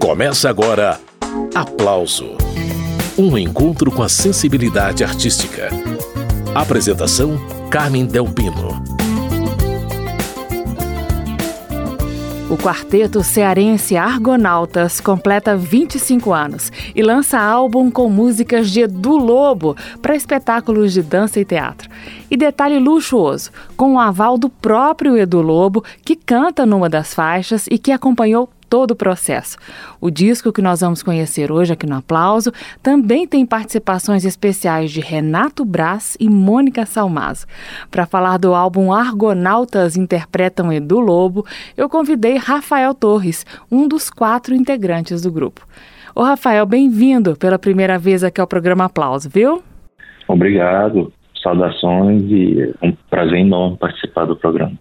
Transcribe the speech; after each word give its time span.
Começa 0.00 0.48
agora 0.48 1.00
Aplauso 1.54 2.36
um 3.18 3.36
encontro 3.36 3.90
com 3.90 4.04
a 4.04 4.08
sensibilidade 4.08 5.02
artística. 5.02 5.70
Apresentação: 6.54 7.36
Carmen 7.68 8.06
Delpino. 8.06 8.80
O 12.48 12.56
quarteto 12.56 13.22
cearense 13.24 13.96
Argonautas 13.96 15.00
completa 15.00 15.56
25 15.56 16.32
anos 16.32 16.72
e 16.94 17.02
lança 17.02 17.38
álbum 17.38 17.90
com 17.90 18.08
músicas 18.08 18.70
de 18.70 18.82
Edu 18.82 19.16
Lobo 19.16 19.76
para 20.00 20.14
espetáculos 20.14 20.92
de 20.92 21.02
dança 21.02 21.40
e 21.40 21.44
teatro. 21.44 21.90
E 22.30 22.36
detalhe 22.36 22.78
luxuoso, 22.78 23.50
com 23.76 23.94
o 23.94 23.98
aval 23.98 24.38
do 24.38 24.48
próprio 24.48 25.18
Edu 25.18 25.42
Lobo, 25.42 25.84
que 26.04 26.14
canta 26.14 26.64
numa 26.64 26.88
das 26.88 27.12
faixas 27.12 27.66
e 27.68 27.76
que 27.78 27.90
acompanhou 27.90 28.48
todo 28.68 28.92
o 28.92 28.96
processo. 28.96 29.56
O 30.00 30.10
disco 30.10 30.52
que 30.52 30.62
nós 30.62 30.80
vamos 30.80 31.02
conhecer 31.02 31.50
hoje 31.50 31.72
aqui 31.72 31.86
no 31.86 31.96
Aplauso 31.96 32.52
também 32.82 33.26
tem 33.26 33.44
participações 33.46 34.24
especiais 34.24 34.90
de 34.90 35.00
Renato 35.00 35.64
Braz 35.64 36.16
e 36.20 36.28
Mônica 36.28 36.84
Salmazo. 36.86 37.46
Para 37.90 38.06
falar 38.06 38.38
do 38.38 38.54
álbum 38.54 38.92
Argonautas 38.92 39.96
Interpretam 39.96 40.72
Edu 40.72 41.00
Lobo, 41.00 41.44
eu 41.76 41.88
convidei 41.88 42.36
Rafael 42.36 42.94
Torres, 42.94 43.46
um 43.70 43.88
dos 43.88 44.10
quatro 44.10 44.54
integrantes 44.54 45.22
do 45.22 45.32
grupo. 45.32 45.66
Ô 46.14 46.22
Rafael, 46.22 46.66
bem-vindo 46.66 47.36
pela 47.36 47.58
primeira 47.58 47.98
vez 47.98 48.24
aqui 48.24 48.40
ao 48.40 48.46
programa 48.46 48.86
Aplauso, 48.86 49.30
viu? 49.30 49.62
Obrigado, 50.26 51.12
saudações 51.42 52.22
e 52.24 52.74
um 52.82 52.92
prazer 53.08 53.38
enorme 53.38 53.76
participar 53.76 54.26
do 54.26 54.36
programa. 54.36 54.76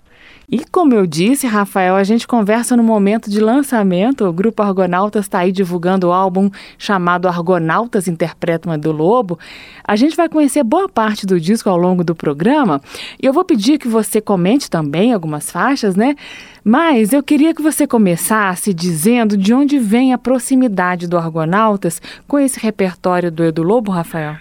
E 0.50 0.60
como 0.72 0.94
eu 0.94 1.06
disse, 1.06 1.46
Rafael, 1.46 1.98
a 1.98 2.06
gente 2.06 2.26
conversa 2.26 2.78
no 2.78 2.82
momento 2.82 3.30
de 3.30 3.42
lançamento. 3.42 4.24
O 4.24 4.32
Grupo 4.32 4.64
Argonautas 4.64 5.26
está 5.26 5.40
aí 5.40 5.52
divulgando 5.52 6.08
o 6.08 6.14
álbum 6.14 6.50
chamado 6.78 7.28
Argonautas 7.28 8.08
Interpretam 8.08 8.80
do 8.80 8.94
Lobo. 8.94 9.38
A 9.86 9.98
gente 9.98 10.16
vai 10.16 10.30
conhecer 10.30 10.64
boa 10.64 10.88
parte 10.88 11.26
do 11.26 11.38
disco 11.38 11.70
ao 11.70 11.76
longo 11.76 12.02
do 12.02 12.16
programa 12.16 12.80
e 13.22 13.26
eu 13.26 13.34
vou 13.34 13.44
pedir 13.44 13.78
que 13.78 13.90
você 13.90 14.22
comente 14.22 14.70
também 14.70 15.12
algumas 15.12 15.52
faixas, 15.52 15.98
né? 15.98 16.16
Mas 16.64 17.12
eu 17.12 17.22
queria 17.22 17.54
que 17.54 17.62
você 17.62 17.86
começasse 17.86 18.74
dizendo 18.74 19.36
de 19.36 19.54
onde 19.54 19.78
vem 19.78 20.14
a 20.14 20.18
proximidade 20.18 21.10
do 21.10 21.18
Argonautas 21.18 22.02
com 22.26 22.40
esse 22.40 22.58
repertório 22.58 23.30
do 23.30 23.44
Edu 23.44 23.64
Lobo, 23.64 23.92
Rafael. 23.92 24.38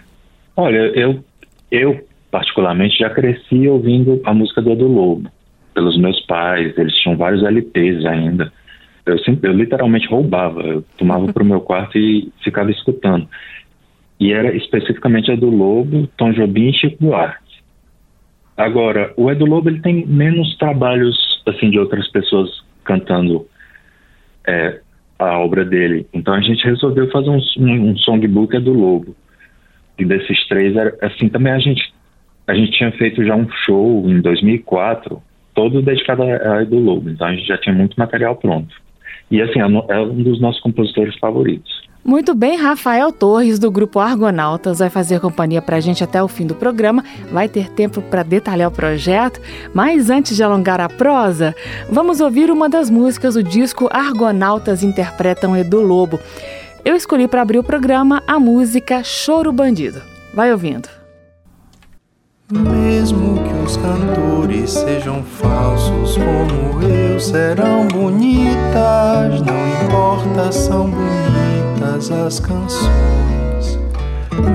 Olha, 0.56 0.88
eu, 0.94 1.18
eu 1.68 2.00
particularmente 2.30 2.96
já 2.96 3.10
cresci 3.10 3.66
ouvindo 3.66 4.20
a 4.22 4.32
música 4.32 4.62
do 4.62 4.70
Edu 4.70 4.86
Lobo 4.86 5.35
pelos 5.76 5.98
meus 5.98 6.18
pais, 6.20 6.72
eles 6.78 6.94
tinham 6.94 7.18
vários 7.18 7.42
LPs 7.42 8.06
ainda. 8.06 8.50
Eu, 9.04 9.18
sempre, 9.18 9.50
eu 9.50 9.52
literalmente 9.52 10.08
roubava, 10.08 10.62
eu 10.62 10.82
tomava 10.96 11.30
para 11.30 11.42
o 11.42 11.46
meu 11.46 11.60
quarto 11.60 11.98
e 11.98 12.32
ficava 12.42 12.70
escutando. 12.70 13.28
E 14.18 14.32
era 14.32 14.56
especificamente 14.56 15.30
a 15.30 15.36
do 15.36 15.50
Lobo, 15.50 16.06
Tom 16.16 16.32
Jobim 16.32 16.70
e 16.70 16.72
Chico 16.72 16.96
Buarque. 16.98 17.60
Agora, 18.56 19.12
o 19.18 19.30
Edu 19.30 19.44
Lobo 19.44 19.68
ele 19.68 19.82
tem 19.82 20.06
menos 20.06 20.56
trabalhos 20.56 21.14
assim 21.46 21.68
de 21.68 21.78
outras 21.78 22.08
pessoas 22.10 22.48
cantando 22.82 23.46
é, 24.48 24.80
a 25.18 25.38
obra 25.38 25.62
dele. 25.62 26.06
Então 26.14 26.32
a 26.32 26.40
gente 26.40 26.64
resolveu 26.64 27.10
fazer 27.10 27.28
um, 27.28 27.40
um, 27.58 27.90
um 27.90 27.96
songbook 27.98 28.56
Edu 28.56 28.72
Lobo. 28.72 29.14
E 29.98 30.06
desses 30.06 30.48
três, 30.48 30.74
era, 30.74 30.96
assim, 31.02 31.28
também 31.28 31.52
a 31.52 31.58
gente 31.58 31.94
a 32.46 32.54
gente 32.54 32.72
tinha 32.72 32.92
feito 32.92 33.22
já 33.24 33.34
um 33.34 33.48
show 33.66 34.08
em 34.08 34.20
2004 34.20 35.20
todo 35.56 35.82
dedicado 35.82 36.22
a 36.22 36.62
Edu 36.62 36.78
Lobo, 36.78 37.08
então 37.08 37.26
a 37.26 37.32
gente 37.32 37.48
já 37.48 37.58
tinha 37.58 37.74
muito 37.74 37.96
material 37.96 38.36
pronto. 38.36 38.72
E 39.30 39.40
assim, 39.40 39.58
é, 39.58 39.64
é 39.64 40.00
um 40.00 40.22
dos 40.22 40.40
nossos 40.40 40.60
compositores 40.60 41.16
favoritos. 41.18 41.84
Muito 42.04 42.36
bem, 42.36 42.56
Rafael 42.56 43.10
Torres, 43.10 43.58
do 43.58 43.68
grupo 43.68 43.98
Argonautas, 43.98 44.78
vai 44.78 44.88
fazer 44.88 45.18
companhia 45.18 45.60
para 45.60 45.78
a 45.78 45.80
gente 45.80 46.04
até 46.04 46.22
o 46.22 46.28
fim 46.28 46.46
do 46.46 46.54
programa. 46.54 47.02
Vai 47.32 47.48
ter 47.48 47.68
tempo 47.68 48.00
para 48.00 48.22
detalhar 48.22 48.68
o 48.68 48.72
projeto. 48.72 49.40
Mas 49.74 50.08
antes 50.08 50.36
de 50.36 50.42
alongar 50.44 50.80
a 50.80 50.88
prosa, 50.88 51.52
vamos 51.90 52.20
ouvir 52.20 52.48
uma 52.48 52.68
das 52.68 52.88
músicas 52.88 53.34
do 53.34 53.42
disco 53.42 53.88
Argonautas 53.90 54.84
Interpretam 54.84 55.56
Edu 55.56 55.80
Lobo. 55.80 56.20
Eu 56.84 56.94
escolhi 56.94 57.26
para 57.26 57.42
abrir 57.42 57.58
o 57.58 57.64
programa 57.64 58.22
a 58.24 58.38
música 58.38 59.02
Choro 59.02 59.52
Bandido. 59.52 60.00
Vai 60.32 60.52
ouvindo. 60.52 61.05
Mesmo 62.48 63.42
que 63.42 63.54
os 63.64 63.76
cantores 63.76 64.70
sejam 64.70 65.20
falsos 65.24 66.16
como 66.16 66.80
eu, 66.80 67.18
serão 67.18 67.88
bonitas, 67.88 69.42
não 69.42 69.84
importa, 69.84 70.52
são 70.52 70.88
bonitas 70.88 72.12
as 72.12 72.38
canções. 72.38 73.80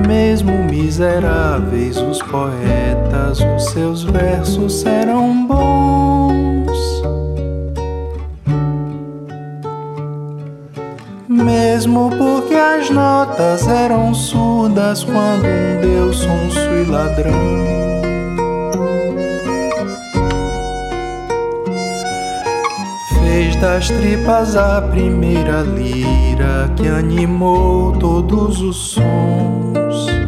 Mesmo 0.08 0.52
miseráveis 0.70 1.98
os 1.98 2.22
poetas, 2.22 3.40
os 3.40 3.66
seus 3.66 4.04
versos 4.04 4.80
serão 4.80 5.46
bons. 5.46 6.31
Mesmo 11.32 12.10
porque 12.10 12.54
as 12.54 12.90
notas 12.90 13.66
eram 13.66 14.12
surdas 14.12 15.02
quando 15.02 15.46
um 15.46 15.80
Deus 15.80 16.18
sonso 16.18 16.58
e 16.74 16.84
ladrão 16.84 17.32
fez 23.18 23.56
das 23.56 23.88
tripas 23.88 24.56
a 24.56 24.82
primeira 24.82 25.62
lira 25.62 26.70
que 26.76 26.86
animou 26.86 27.92
todos 27.92 28.60
os 28.60 28.76
sons. 28.90 30.21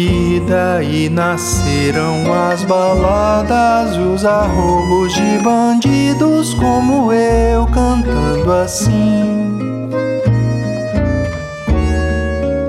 E 0.00 0.40
daí 0.46 1.08
nasceram 1.08 2.32
as 2.32 2.62
baladas 2.62 3.96
e 3.96 3.98
os 3.98 4.24
arrobos 4.24 5.12
de 5.12 5.38
bandidos 5.42 6.54
como 6.54 7.12
eu 7.12 7.66
cantando 7.66 8.52
assim. 8.52 9.58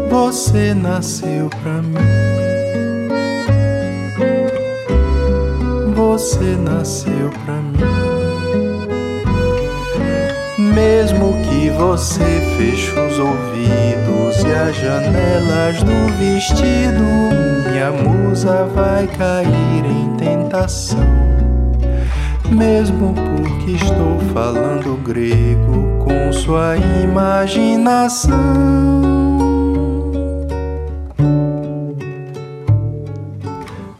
Você 0.09 0.73
nasceu 0.73 1.51
pra 1.61 1.83
mim. 1.83 2.29
você 6.09 6.57
nasceu 6.57 7.29
pra 7.45 7.53
mim. 7.53 7.77
Mesmo 10.57 11.33
que 11.43 11.69
você 11.69 12.41
feche 12.57 12.91
os 12.91 13.19
ouvidos 13.19 13.98
as 14.67 14.75
janelas 14.75 15.81
do 15.83 16.07
vestido, 16.17 17.01
minha 17.69 17.91
musa 17.91 18.65
vai 18.75 19.07
cair 19.07 19.85
em 19.85 20.15
tentação. 20.17 20.99
Mesmo 22.51 23.13
porque 23.13 23.71
estou 23.71 24.19
falando 24.33 24.97
grego 25.03 26.03
com 26.03 26.33
sua 26.33 26.75
imaginação. 27.03 28.33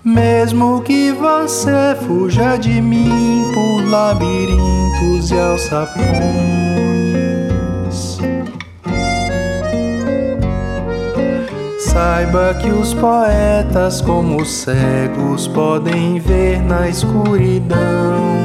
Mesmo 0.04 0.82
que 0.82 1.12
você 1.12 1.96
fuja 2.06 2.58
de 2.58 2.82
mim 2.82 3.44
por 3.54 3.90
labirintos 3.90 5.32
e 5.32 5.40
alçapões. 5.40 6.89
Saiba 11.92 12.54
que 12.56 12.70
os 12.70 12.94
poetas, 12.94 14.02
como 14.02 14.46
cegos, 14.46 15.48
podem 15.48 16.20
ver 16.20 16.62
na 16.62 16.88
escuridão. 16.88 18.40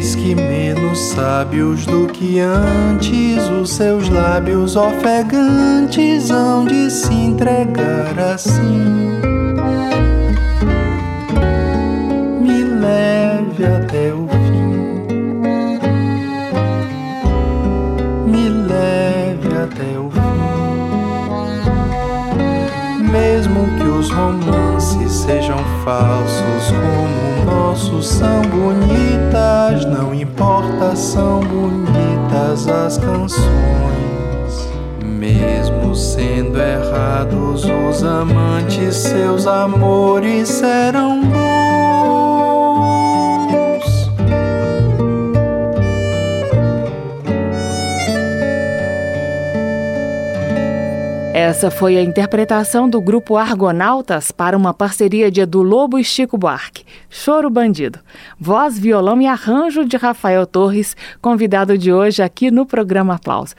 eis 0.00 0.14
que 0.14 0.34
menos 0.34 0.98
sábios 0.98 1.84
do 1.86 2.06
que 2.06 2.38
antes 2.38 3.38
os 3.48 3.70
seus 3.72 4.08
lábios 4.08 4.76
ofegantes 4.76 6.30
hão 6.30 6.64
de 6.64 6.90
se 6.90 7.12
entregar 7.12 8.18
assim. 8.18 9.20
Me 12.40 12.62
leve 12.62 13.64
até 13.64 14.12
o 14.12 14.19
sejam 25.30 25.58
falsos 25.84 26.72
como 26.72 27.44
nossos 27.44 28.08
são 28.08 28.42
bonitas, 28.42 29.84
não 29.84 30.12
importa, 30.12 30.96
são 30.96 31.38
bonitas 31.40 32.66
as 32.66 32.98
canções. 32.98 33.48
mesmo 35.04 35.94
sendo 35.94 36.58
errados 36.58 37.64
os 37.64 38.02
amantes, 38.02 38.96
seus 38.96 39.46
amores 39.46 40.48
serão 40.48 41.09
Essa 51.50 51.68
foi 51.68 51.96
a 51.96 52.02
interpretação 52.02 52.88
do 52.88 53.00
grupo 53.00 53.36
Argonautas 53.36 54.30
para 54.30 54.56
uma 54.56 54.72
parceria 54.72 55.32
de 55.32 55.40
Edu 55.40 55.62
Lobo 55.62 55.98
e 55.98 56.04
Chico 56.04 56.38
Buarque, 56.38 56.84
Choro 57.10 57.50
Bandido. 57.50 57.98
Voz, 58.38 58.78
violão 58.78 59.20
e 59.20 59.26
arranjo 59.26 59.84
de 59.84 59.96
Rafael 59.96 60.46
Torres, 60.46 60.96
convidado 61.20 61.76
de 61.76 61.92
hoje 61.92 62.22
aqui 62.22 62.52
no 62.52 62.64
programa 62.64 63.16
Aplauso. 63.16 63.56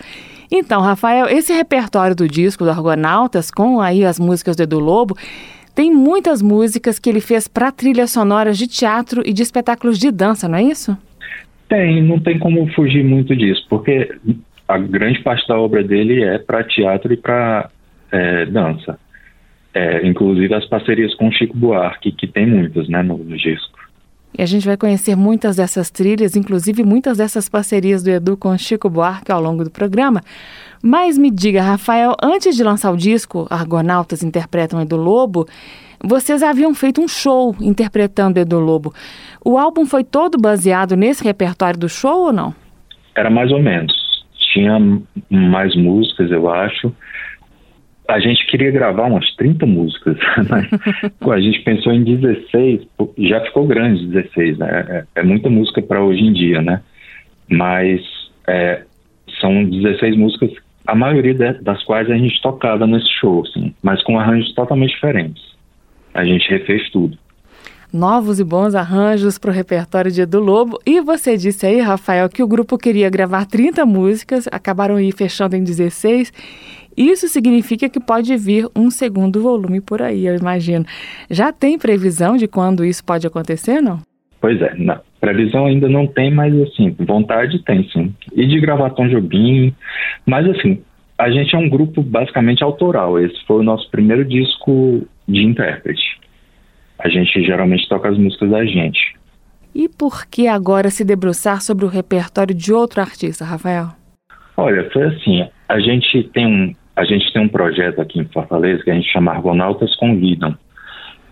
Então, 0.50 0.80
Rafael, 0.80 1.28
esse 1.28 1.52
repertório 1.52 2.16
do 2.16 2.30
disco 2.30 2.64
do 2.64 2.70
Argonautas, 2.70 3.52
com 3.52 3.82
aí 3.82 4.06
as 4.06 4.18
músicas 4.18 4.56
do 4.56 4.64
Edu 4.64 4.80
Lobo, 4.80 5.18
tem 5.76 5.94
muitas 5.94 6.42
músicas 6.42 6.98
que 6.98 7.10
ele 7.10 7.20
fez 7.20 7.46
para 7.46 7.74
trilhas 7.74 8.12
sonoras 8.12 8.58
de 8.58 8.68
teatro 8.68 9.22
e 9.26 9.34
de 9.34 9.44
espetáculos 9.44 10.00
de 10.00 10.10
dança, 10.12 10.48
não 10.48 10.58
é 10.58 10.64
isso? 10.64 10.98
Tem, 11.68 12.02
não 12.02 12.22
tem 12.22 12.40
como 12.40 12.72
fugir 12.74 13.04
muito 13.04 13.36
disso, 13.36 13.66
porque 13.70 14.16
a 14.66 14.78
grande 14.78 15.22
parte 15.22 15.46
da 15.46 15.60
obra 15.60 15.84
dele 15.84 16.24
é 16.24 16.38
para 16.38 16.64
teatro 16.64 17.12
e 17.12 17.18
para 17.18 17.70
é, 18.12 18.46
dança. 18.46 19.00
É, 19.74 20.06
inclusive 20.06 20.54
as 20.54 20.66
parcerias 20.66 21.16
com 21.16 21.32
Chico 21.32 21.56
Buarque, 21.58 22.12
que 22.12 22.28
tem 22.28 22.46
muitas 22.46 22.90
né, 22.90 23.02
no, 23.02 23.18
no 23.18 23.38
disco. 23.38 23.80
E 24.38 24.42
a 24.42 24.46
gente 24.46 24.66
vai 24.66 24.78
conhecer 24.78 25.16
muitas 25.16 25.58
dessas 25.58 25.90
trilhas, 25.90 26.36
inclusive 26.36 26.84
muitas 26.84 27.18
dessas 27.18 27.50
parcerias 27.50 28.02
do 28.02 28.10
Edu 28.10 28.38
com 28.38 28.58
Chico 28.58 28.90
Buarque 28.90 29.32
ao 29.32 29.42
longo 29.42 29.64
do 29.64 29.70
programa. 29.70 30.22
Mas 30.82 31.18
me 31.18 31.30
diga, 31.30 31.62
Rafael, 31.62 32.16
antes 32.22 32.56
de 32.56 32.64
lançar 32.64 32.92
o 32.92 32.98
disco 32.98 33.46
Argonautas 33.50 34.24
Interpretam 34.24 34.82
Edu 34.82 34.96
Lobo, 34.96 35.48
vocês 36.04 36.42
haviam 36.42 36.74
feito 36.74 37.02
um 37.02 37.08
show 37.08 37.56
interpretando 37.62 38.38
Edu 38.38 38.60
Lobo. 38.60 38.94
O 39.44 39.58
álbum 39.58 39.86
foi 39.86 40.04
todo 40.04 40.38
baseado 40.38 40.96
nesse 40.96 41.24
repertório 41.24 41.80
do 41.80 41.90
show 41.90 42.26
ou 42.26 42.34
não? 42.34 42.56
Era 43.16 43.30
mais 43.30 43.52
ou 43.52 43.62
menos. 43.62 43.94
Tinha 44.54 44.80
mais 45.30 45.76
músicas, 45.76 46.32
eu 46.32 46.50
acho 46.50 46.94
a 48.12 48.20
gente 48.20 48.46
queria 48.48 48.70
gravar 48.72 49.06
umas 49.06 49.34
30 49.36 49.66
músicas, 49.66 50.18
mas 51.22 51.32
a 51.32 51.40
gente 51.40 51.62
pensou 51.62 51.94
em 51.94 52.04
16, 52.04 52.82
já 53.18 53.40
ficou 53.46 53.66
grande 53.66 54.06
16, 54.08 54.58
né? 54.58 54.86
É, 55.16 55.22
é 55.22 55.24
muita 55.24 55.50
música 55.50 55.82
para 55.82 56.04
hoje 56.04 56.22
em 56.22 56.34
dia, 56.34 56.62
né? 56.62 56.82
Mas 57.50 58.02
é, 58.48 58.84
são 59.40 59.64
16 59.64 60.18
músicas, 60.18 60.52
a 60.86 60.94
maioria 60.94 61.54
das 61.62 61.82
quais 61.86 62.12
a 62.12 62.18
gente 62.18 62.42
tocava 62.42 62.86
nesse 62.86 63.10
show, 63.18 63.44
assim, 63.48 63.74
mas 63.82 64.04
com 64.04 64.20
arranjos 64.20 64.54
totalmente 64.56 64.94
diferentes. 64.94 65.42
A 66.14 66.26
gente 66.26 66.50
refez 66.50 66.90
tudo 66.90 67.18
novos 67.94 68.40
e 68.40 68.44
bons 68.44 68.74
arranjos 68.74 69.38
para 69.38 69.52
o 69.52 69.54
repertório 69.54 70.10
de 70.10 70.22
Edu 70.22 70.40
Lobo. 70.40 70.80
E 70.86 71.02
você 71.02 71.36
disse 71.36 71.66
aí, 71.66 71.82
Rafael, 71.82 72.30
que 72.30 72.42
o 72.42 72.48
grupo 72.48 72.78
queria 72.78 73.10
gravar 73.10 73.46
30 73.46 73.86
músicas, 73.86 74.48
acabaram 74.50 74.96
aí 74.96 75.12
fechando 75.12 75.56
em 75.56 75.64
16. 75.64 76.32
Isso 76.96 77.28
significa 77.28 77.90
que 77.90 78.00
pode 78.00 78.36
vir 78.38 78.68
um 78.76 78.90
segundo 78.90 79.42
volume 79.42 79.82
por 79.82 80.02
aí, 80.02 80.26
eu 80.26 80.36
imagino. 80.36 80.86
Já 81.30 81.52
tem 81.52 81.78
previsão 81.78 82.38
de 82.38 82.48
quando 82.48 82.84
isso 82.86 83.04
pode 83.04 83.26
acontecer, 83.26 83.82
não? 83.82 84.00
Pois 84.40 84.60
é, 84.62 84.74
não. 84.76 85.00
previsão 85.20 85.68
ainda 85.68 85.88
não 85.88 86.08
tem, 86.08 86.32
mas 86.32 86.54
assim, 86.62 86.96
vontade 87.00 87.64
tem 87.64 87.88
sim. 87.92 88.14
E 88.34 88.48
de 88.48 88.60
gravar 88.60 88.90
Tom 88.90 89.08
Jobim, 89.08 89.74
mas 90.26 90.50
assim, 90.50 90.82
a 91.18 91.30
gente 91.30 91.56
é 91.56 91.60
um 91.60 91.70
grupo 91.70 92.02
basicamente 92.02 92.64
autoral. 92.64 93.20
Esse 93.20 93.46
foi 93.46 93.58
o 93.58 93.64
nosso 93.64 93.90
primeiro 93.92 94.26
disco 94.26 95.08
de 95.28 95.44
intérprete. 95.44 96.20
A 96.98 97.08
gente 97.08 97.44
geralmente 97.44 97.88
toca 97.88 98.10
as 98.10 98.18
músicas 98.18 98.50
da 98.50 98.66
gente. 98.66 99.16
E 99.74 99.88
por 99.88 100.26
que 100.26 100.48
agora 100.48 100.90
se 100.90 101.06
debruçar 101.06 101.62
sobre 101.62 101.86
o 101.86 101.88
repertório 101.88 102.54
de 102.54 102.74
outro 102.74 103.00
artista, 103.00 103.46
Rafael? 103.46 103.90
Olha, 104.58 104.90
foi 104.92 105.04
assim, 105.04 105.48
a 105.70 105.80
gente 105.80 106.24
tem 106.34 106.46
um, 106.46 106.76
a 106.96 107.04
gente 107.06 107.32
tem 107.32 107.42
um 107.42 107.48
projeto 107.48 108.02
aqui 108.02 108.20
em 108.20 108.26
Fortaleza 108.26 108.84
que 108.84 108.92
a 108.92 108.94
gente 108.94 109.12
chama 109.12 109.32
Argonautas 109.32 109.96
Convidam. 109.96 110.58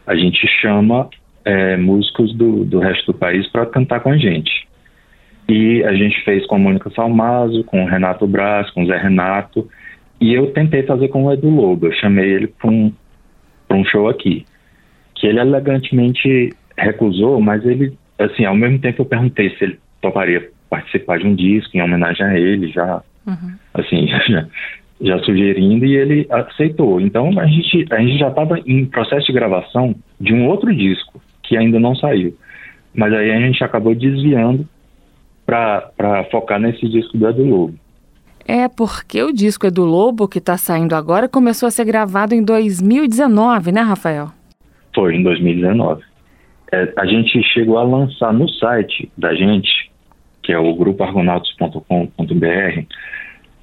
A 0.07 0.15
gente 0.15 0.47
chama 0.61 1.09
é, 1.45 1.77
músicos 1.77 2.33
do, 2.33 2.63
do 2.65 2.79
resto 2.79 3.11
do 3.11 3.17
país 3.17 3.47
para 3.47 3.65
cantar 3.65 3.99
com 3.99 4.09
a 4.09 4.17
gente. 4.17 4.67
E 5.47 5.83
a 5.83 5.93
gente 5.93 6.23
fez 6.23 6.45
com 6.45 6.55
a 6.55 6.59
Mônica 6.59 6.89
Salmazo, 6.91 7.63
com 7.63 7.83
o 7.83 7.87
Renato 7.87 8.27
Braz, 8.27 8.69
com 8.71 8.83
o 8.83 8.85
Zé 8.85 8.97
Renato. 8.97 9.67
E 10.21 10.33
eu 10.33 10.51
tentei 10.51 10.83
fazer 10.83 11.07
com 11.09 11.25
o 11.25 11.33
Edu 11.33 11.49
Lobo. 11.49 11.87
Eu 11.87 11.93
chamei 11.93 12.29
ele 12.29 12.47
para 12.47 12.69
um, 12.69 12.93
um 13.71 13.83
show 13.85 14.07
aqui. 14.07 14.45
Que 15.15 15.27
ele 15.27 15.39
elegantemente 15.39 16.53
recusou, 16.77 17.41
mas 17.41 17.65
ele, 17.65 17.97
assim, 18.17 18.45
ao 18.45 18.55
mesmo 18.55 18.79
tempo 18.79 19.01
eu 19.01 19.05
perguntei 19.05 19.49
se 19.51 19.63
ele 19.63 19.79
toparia 20.01 20.49
participar 20.69 21.19
de 21.19 21.25
um 21.25 21.35
disco 21.35 21.75
em 21.75 21.81
homenagem 21.81 22.25
a 22.25 22.39
ele, 22.39 22.67
já, 22.71 23.01
uhum. 23.25 23.53
assim, 23.73 24.07
já, 24.29 24.47
já 25.01 25.17
sugerindo 25.19 25.85
e 25.85 25.95
ele 25.95 26.27
aceitou. 26.29 26.99
Então 26.99 27.39
a 27.39 27.45
gente, 27.45 27.85
a 27.91 27.99
gente 27.99 28.17
já 28.17 28.29
estava 28.29 28.59
em 28.65 28.85
processo 28.85 29.27
de 29.27 29.33
gravação 29.33 29.95
de 30.19 30.33
um 30.33 30.47
outro 30.47 30.75
disco 30.75 31.21
que 31.43 31.57
ainda 31.57 31.79
não 31.79 31.95
saiu. 31.95 32.35
Mas 32.93 33.13
aí 33.13 33.31
a 33.31 33.39
gente 33.39 33.63
acabou 33.63 33.95
desviando 33.95 34.67
para 35.45 36.25
focar 36.31 36.59
nesse 36.59 36.87
disco 36.87 37.17
do 37.17 37.27
Edu 37.27 37.43
Lobo. 37.43 37.75
É 38.47 38.67
porque 38.67 39.21
o 39.21 39.31
disco 39.31 39.67
Edu 39.67 39.85
Lobo, 39.85 40.27
que 40.27 40.39
está 40.39 40.57
saindo 40.57 40.95
agora, 40.95 41.29
começou 41.29 41.67
a 41.67 41.71
ser 41.71 41.85
gravado 41.85 42.33
em 42.33 42.43
2019, 42.43 43.71
né, 43.71 43.81
Rafael? 43.81 44.29
Foi, 44.93 45.15
em 45.15 45.23
2019. 45.23 46.03
É, 46.71 46.93
a 46.97 47.05
gente 47.05 47.41
chegou 47.43 47.77
a 47.77 47.83
lançar 47.83 48.33
no 48.33 48.49
site 48.49 49.11
da 49.17 49.33
gente, 49.33 49.91
que 50.43 50.51
é 50.51 50.57
o 50.57 50.73
grupoargonautos.com.br, 50.75 52.85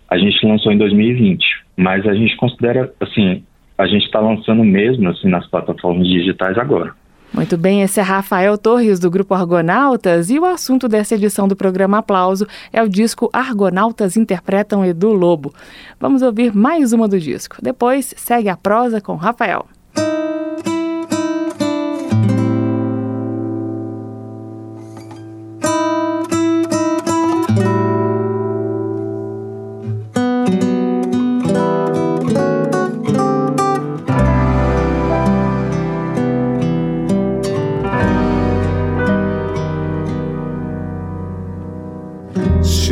a 0.09 0.19
gente 0.19 0.47
lançou 0.47 0.73
em 0.73 0.79
2020, 0.79 1.45
mas 1.77 2.07
a 2.07 2.15
gente 2.15 2.37
considera, 2.37 2.93
assim, 3.01 3.43
a 3.77 3.87
gente 3.87 4.07
está 4.07 4.21
lançando 4.21 4.65
mesmo, 4.65 5.09
assim, 5.09 5.29
nas 5.29 5.47
plataformas 5.47 6.07
digitais 6.07 6.57
agora. 6.59 6.95
Muito 7.33 7.59
bem, 7.59 7.83
esse 7.83 8.01
é 8.01 8.03
Rafael 8.03 8.57
Torres, 8.57 9.01
do 9.01 9.11
Grupo 9.11 9.35
Argonautas, 9.35 10.31
e 10.31 10.39
o 10.39 10.45
assunto 10.45 10.89
dessa 10.89 11.17
edição 11.17 11.47
do 11.47 11.57
programa 11.57 11.99
Aplauso 11.99 12.47
é 12.73 12.83
o 12.83 12.89
disco 12.89 13.29
Argonautas 13.33 14.17
Interpretam 14.17 14.85
Edu 14.85 15.13
Lobo. 15.13 15.53
Vamos 16.01 16.23
ouvir 16.23 16.55
mais 16.55 16.93
uma 16.93 17.09
do 17.09 17.19
disco. 17.19 17.57
Depois, 17.61 18.15
segue 18.17 18.49
a 18.49 18.57
prosa 18.57 19.01
com 19.01 19.17
Rafael. 19.17 19.67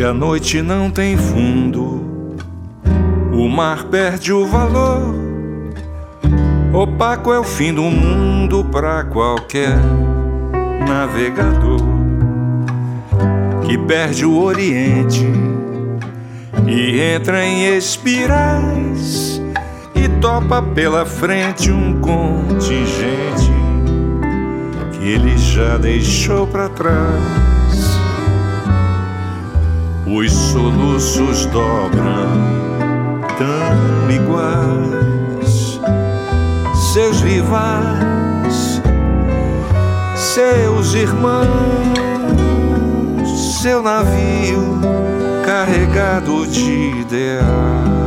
A 0.04 0.12
noite 0.12 0.61
não 0.61 0.90
tem 0.90 1.16
fundo, 1.16 2.37
o 3.32 3.49
mar 3.49 3.84
perde 3.84 4.34
o 4.34 4.46
valor. 4.46 5.14
Opaco 6.75 7.32
é 7.32 7.38
o 7.38 7.44
fim 7.44 7.73
do 7.73 7.84
mundo 7.84 8.64
para 8.64 9.04
qualquer 9.04 9.78
navegador 10.87 11.80
que 13.64 13.78
perde 13.78 14.26
o 14.26 14.42
Oriente 14.42 15.26
e 16.66 17.00
entra 17.00 17.42
em 17.42 17.75
espirais 17.75 19.40
e 19.94 20.08
topa 20.20 20.61
pela 20.61 21.06
frente 21.06 21.70
um 21.70 21.99
contingente 22.00 23.52
que 24.92 25.08
ele 25.08 25.38
já 25.38 25.78
deixou 25.78 26.46
para 26.46 26.68
trás. 26.68 27.53
Os 30.06 30.30
soluços 30.32 31.46
dobram 31.46 33.23
tão 33.38 34.11
iguais, 34.11 35.80
seus 36.92 37.23
rivais, 37.23 38.82
seus 40.14 40.92
irmãos, 40.92 41.49
seu 43.62 43.82
navio 43.82 44.78
carregado 45.44 46.46
de 46.46 47.00
ideais 47.00 48.04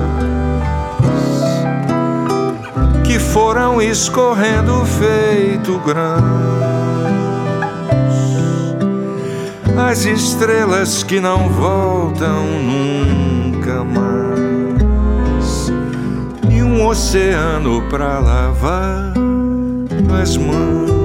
que 3.03 3.17
foram 3.17 3.81
escorrendo 3.81 4.85
feito 4.85 5.79
grão 5.79 6.56
as 9.77 10.05
estrelas 10.05 11.03
que 11.03 11.19
não 11.19 11.49
voltam 11.49 12.45
nunca 12.63 13.83
mais. 13.83 15.71
um 16.63 16.85
oceano 16.85 17.81
pra 17.89 18.19
lavar 18.19 19.13
as 20.21 20.35
mãos. 20.35 20.96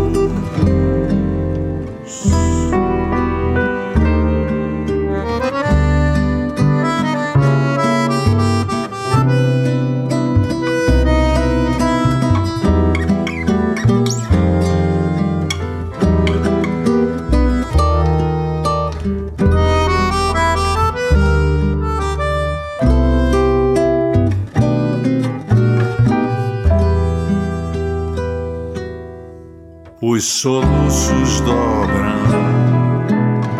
Os 30.04 30.24
soluços 30.24 31.40
dobram 31.42 32.18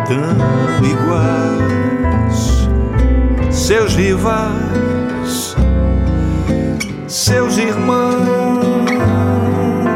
tão 0.05 0.85
iguais, 0.85 2.67
seus 3.49 3.95
rivais, 3.95 5.55
seus 7.07 7.57
irmãos, 7.57 8.19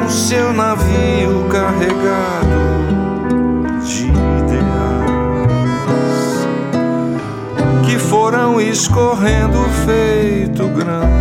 seu 0.07 0.53
navio 0.53 1.49
carregado 1.49 2.47
de 3.85 4.05
ideais 4.05 4.87
que 7.85 7.99
foram 7.99 8.61
escorrendo 8.61 9.57
feito 9.85 10.65
grãos. 10.69 11.17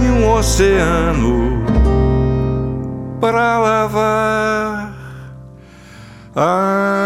E 0.00 0.08
um 0.08 0.32
oceano 0.32 1.64
para 3.20 3.58
lavar 3.58 4.94
as 6.36 6.99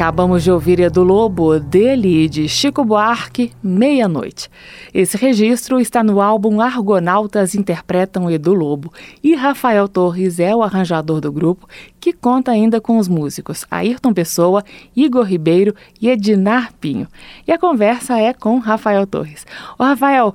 Acabamos 0.00 0.42
de 0.42 0.50
ouvir 0.50 0.80
Edu 0.80 1.02
Lobo, 1.02 1.60
dele 1.60 2.24
e 2.24 2.26
de 2.26 2.48
Chico 2.48 2.82
Buarque, 2.82 3.52
Meia-Noite. 3.62 4.50
Esse 4.94 5.14
registro 5.18 5.78
está 5.78 6.02
no 6.02 6.22
álbum 6.22 6.58
Argonautas 6.58 7.54
Interpretam 7.54 8.30
Edu 8.30 8.54
Lobo 8.54 8.90
e 9.22 9.34
Rafael 9.34 9.86
Torres 9.86 10.40
é 10.40 10.56
o 10.56 10.62
arranjador 10.62 11.20
do 11.20 11.30
grupo, 11.30 11.68
que 12.00 12.14
conta 12.14 12.50
ainda 12.50 12.80
com 12.80 12.96
os 12.96 13.08
músicos 13.08 13.66
Ayrton 13.70 14.14
Pessoa, 14.14 14.64
Igor 14.96 15.26
Ribeiro 15.26 15.74
e 16.00 16.08
Edinar 16.08 16.72
Pinho. 16.80 17.06
E 17.46 17.52
a 17.52 17.58
conversa 17.58 18.18
é 18.18 18.32
com 18.32 18.58
Rafael 18.58 19.06
Torres. 19.06 19.46
Ô 19.78 19.84
Rafael, 19.84 20.34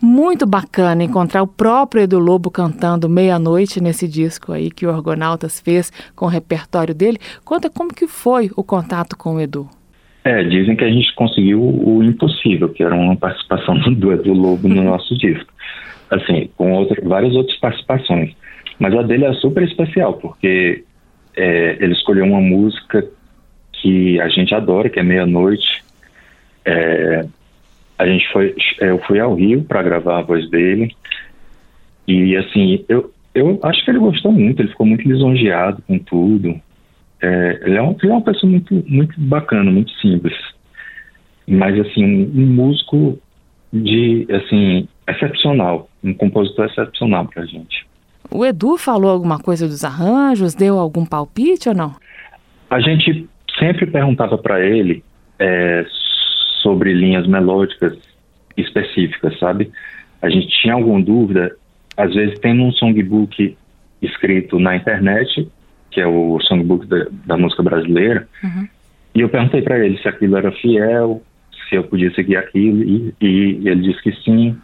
muito 0.00 0.46
bacana 0.46 1.04
encontrar 1.04 1.42
o 1.42 1.46
próprio 1.46 2.02
Edu 2.02 2.18
Lobo 2.18 2.50
cantando 2.50 3.08
meia-noite 3.08 3.80
nesse 3.80 4.08
disco 4.08 4.52
aí 4.52 4.70
que 4.70 4.86
o 4.86 4.90
Orgonautas 4.90 5.60
fez 5.60 5.92
com 6.16 6.26
o 6.26 6.28
repertório 6.28 6.94
dele. 6.94 7.18
Conta 7.44 7.68
como 7.68 7.94
que 7.94 8.06
foi 8.06 8.50
o 8.56 8.64
contato 8.64 9.16
com 9.16 9.34
o 9.34 9.40
Edu. 9.40 9.68
É, 10.24 10.42
dizem 10.44 10.76
que 10.76 10.84
a 10.84 10.90
gente 10.90 11.14
conseguiu 11.14 11.62
o 11.62 12.02
impossível, 12.02 12.68
que 12.68 12.82
era 12.82 12.94
uma 12.94 13.16
participação 13.16 13.78
do 13.94 14.12
Edu 14.12 14.32
Lobo 14.32 14.68
no 14.68 14.82
nosso 14.84 15.16
disco. 15.16 15.52
Assim, 16.10 16.50
com 16.56 16.72
outro, 16.72 16.96
várias 17.08 17.34
outras 17.34 17.58
participações. 17.58 18.34
Mas 18.78 18.94
a 18.94 19.02
dele 19.02 19.26
é 19.26 19.32
super 19.34 19.62
especial, 19.62 20.14
porque 20.14 20.84
é, 21.36 21.76
ele 21.80 21.92
escolheu 21.92 22.24
uma 22.24 22.40
música 22.40 23.06
que 23.72 24.20
a 24.20 24.28
gente 24.28 24.54
adora, 24.54 24.88
que 24.88 24.98
é 24.98 25.02
Meia-Noite. 25.02 25.82
É, 26.64 27.26
a 28.00 28.06
gente 28.06 28.26
foi, 28.32 28.54
eu 28.80 28.98
fui 29.00 29.20
ao 29.20 29.34
Rio 29.34 29.62
para 29.62 29.82
gravar 29.82 30.18
a 30.18 30.22
voz 30.22 30.48
dele 30.48 30.96
e 32.08 32.34
assim 32.34 32.82
eu, 32.88 33.12
eu 33.34 33.60
acho 33.62 33.84
que 33.84 33.90
ele 33.90 33.98
gostou 33.98 34.32
muito, 34.32 34.62
ele 34.62 34.70
ficou 34.70 34.86
muito 34.86 35.06
lisonjeado 35.06 35.82
com 35.86 35.98
tudo. 35.98 36.58
É, 37.20 37.60
ele, 37.62 37.76
é 37.76 37.82
um, 37.82 37.94
ele 38.02 38.10
é 38.10 38.14
uma 38.14 38.22
pessoa 38.22 38.50
muito 38.50 38.82
muito 38.88 39.20
bacana, 39.20 39.70
muito 39.70 39.92
simples, 40.00 40.32
mas 41.46 41.78
assim 41.78 42.02
um, 42.02 42.40
um 42.40 42.46
músico 42.46 43.18
de 43.70 44.26
assim 44.30 44.88
excepcional, 45.06 45.86
um 46.02 46.14
compositor 46.14 46.64
excepcional 46.64 47.26
para 47.26 47.42
a 47.42 47.46
gente. 47.46 47.86
O 48.30 48.46
Edu 48.46 48.78
falou 48.78 49.10
alguma 49.10 49.38
coisa 49.38 49.68
dos 49.68 49.84
arranjos, 49.84 50.54
deu 50.54 50.78
algum 50.78 51.04
palpite 51.04 51.68
ou 51.68 51.74
não? 51.74 51.94
A 52.70 52.80
gente 52.80 53.28
sempre 53.58 53.84
perguntava 53.86 54.38
para 54.38 54.64
ele 54.64 55.04
é, 55.38 55.84
sobre 56.62 56.92
linhas 56.92 57.26
melódicas 57.26 57.98
específicas, 58.56 59.38
sabe? 59.38 59.70
A 60.22 60.28
gente 60.28 60.48
tinha 60.60 60.74
alguma 60.74 61.00
dúvida, 61.00 61.54
às 61.96 62.14
vezes 62.14 62.38
tem 62.40 62.58
um 62.60 62.72
songbook 62.72 63.56
escrito 64.02 64.58
na 64.58 64.76
internet, 64.76 65.48
que 65.90 66.00
é 66.00 66.06
o 66.06 66.38
songbook 66.40 66.86
da, 66.86 67.06
da 67.26 67.36
música 67.36 67.62
brasileira, 67.62 68.28
uhum. 68.42 68.68
e 69.14 69.20
eu 69.20 69.28
perguntei 69.28 69.62
para 69.62 69.78
ele 69.84 69.98
se 69.98 70.08
aquilo 70.08 70.36
era 70.36 70.52
fiel, 70.52 71.22
se 71.68 71.76
eu 71.76 71.84
podia 71.84 72.12
seguir 72.14 72.36
aquilo, 72.36 72.82
e, 72.82 73.14
e 73.20 73.68
ele 73.68 73.82
disse 73.82 74.02
que 74.02 74.12
sim. 74.22 74.56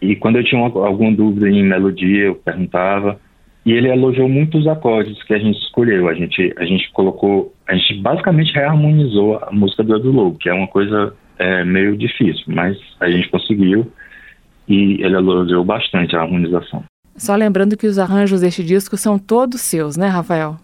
E 0.00 0.14
quando 0.16 0.36
eu 0.36 0.44
tinha 0.44 0.60
uma, 0.60 0.86
alguma 0.86 1.12
dúvida 1.12 1.48
em 1.48 1.62
melodia, 1.62 2.24
eu 2.24 2.34
perguntava. 2.34 3.18
E 3.64 3.72
ele 3.72 3.88
elogiou 3.88 4.28
muito 4.28 4.58
os 4.58 4.66
acordes 4.66 5.22
que 5.22 5.32
a 5.32 5.38
gente 5.38 5.58
escolheu. 5.58 6.06
A 6.06 6.12
gente, 6.12 6.52
a 6.58 6.64
gente 6.66 6.90
colocou, 6.92 7.54
a 7.66 7.74
gente 7.74 7.94
basicamente 8.02 8.52
reharmonizou 8.52 9.38
a 9.38 9.50
música 9.50 9.82
do 9.82 9.96
Edu 9.96 10.12
Lobo, 10.12 10.38
que 10.38 10.50
é 10.50 10.52
uma 10.52 10.66
coisa 10.66 11.14
é 11.38 11.64
meio 11.64 11.96
difícil, 11.96 12.44
mas 12.46 12.78
a 13.00 13.08
gente 13.08 13.28
conseguiu 13.28 13.90
e 14.68 15.02
ele 15.02 15.14
elogiou 15.14 15.64
bastante 15.64 16.16
a 16.16 16.22
harmonização. 16.22 16.84
Só 17.16 17.34
lembrando 17.36 17.76
que 17.76 17.86
os 17.86 17.98
arranjos 17.98 18.40
deste 18.40 18.64
disco 18.64 18.96
são 18.96 19.18
todos 19.18 19.60
seus, 19.60 19.96
né, 19.96 20.08
Rafael? 20.08 20.56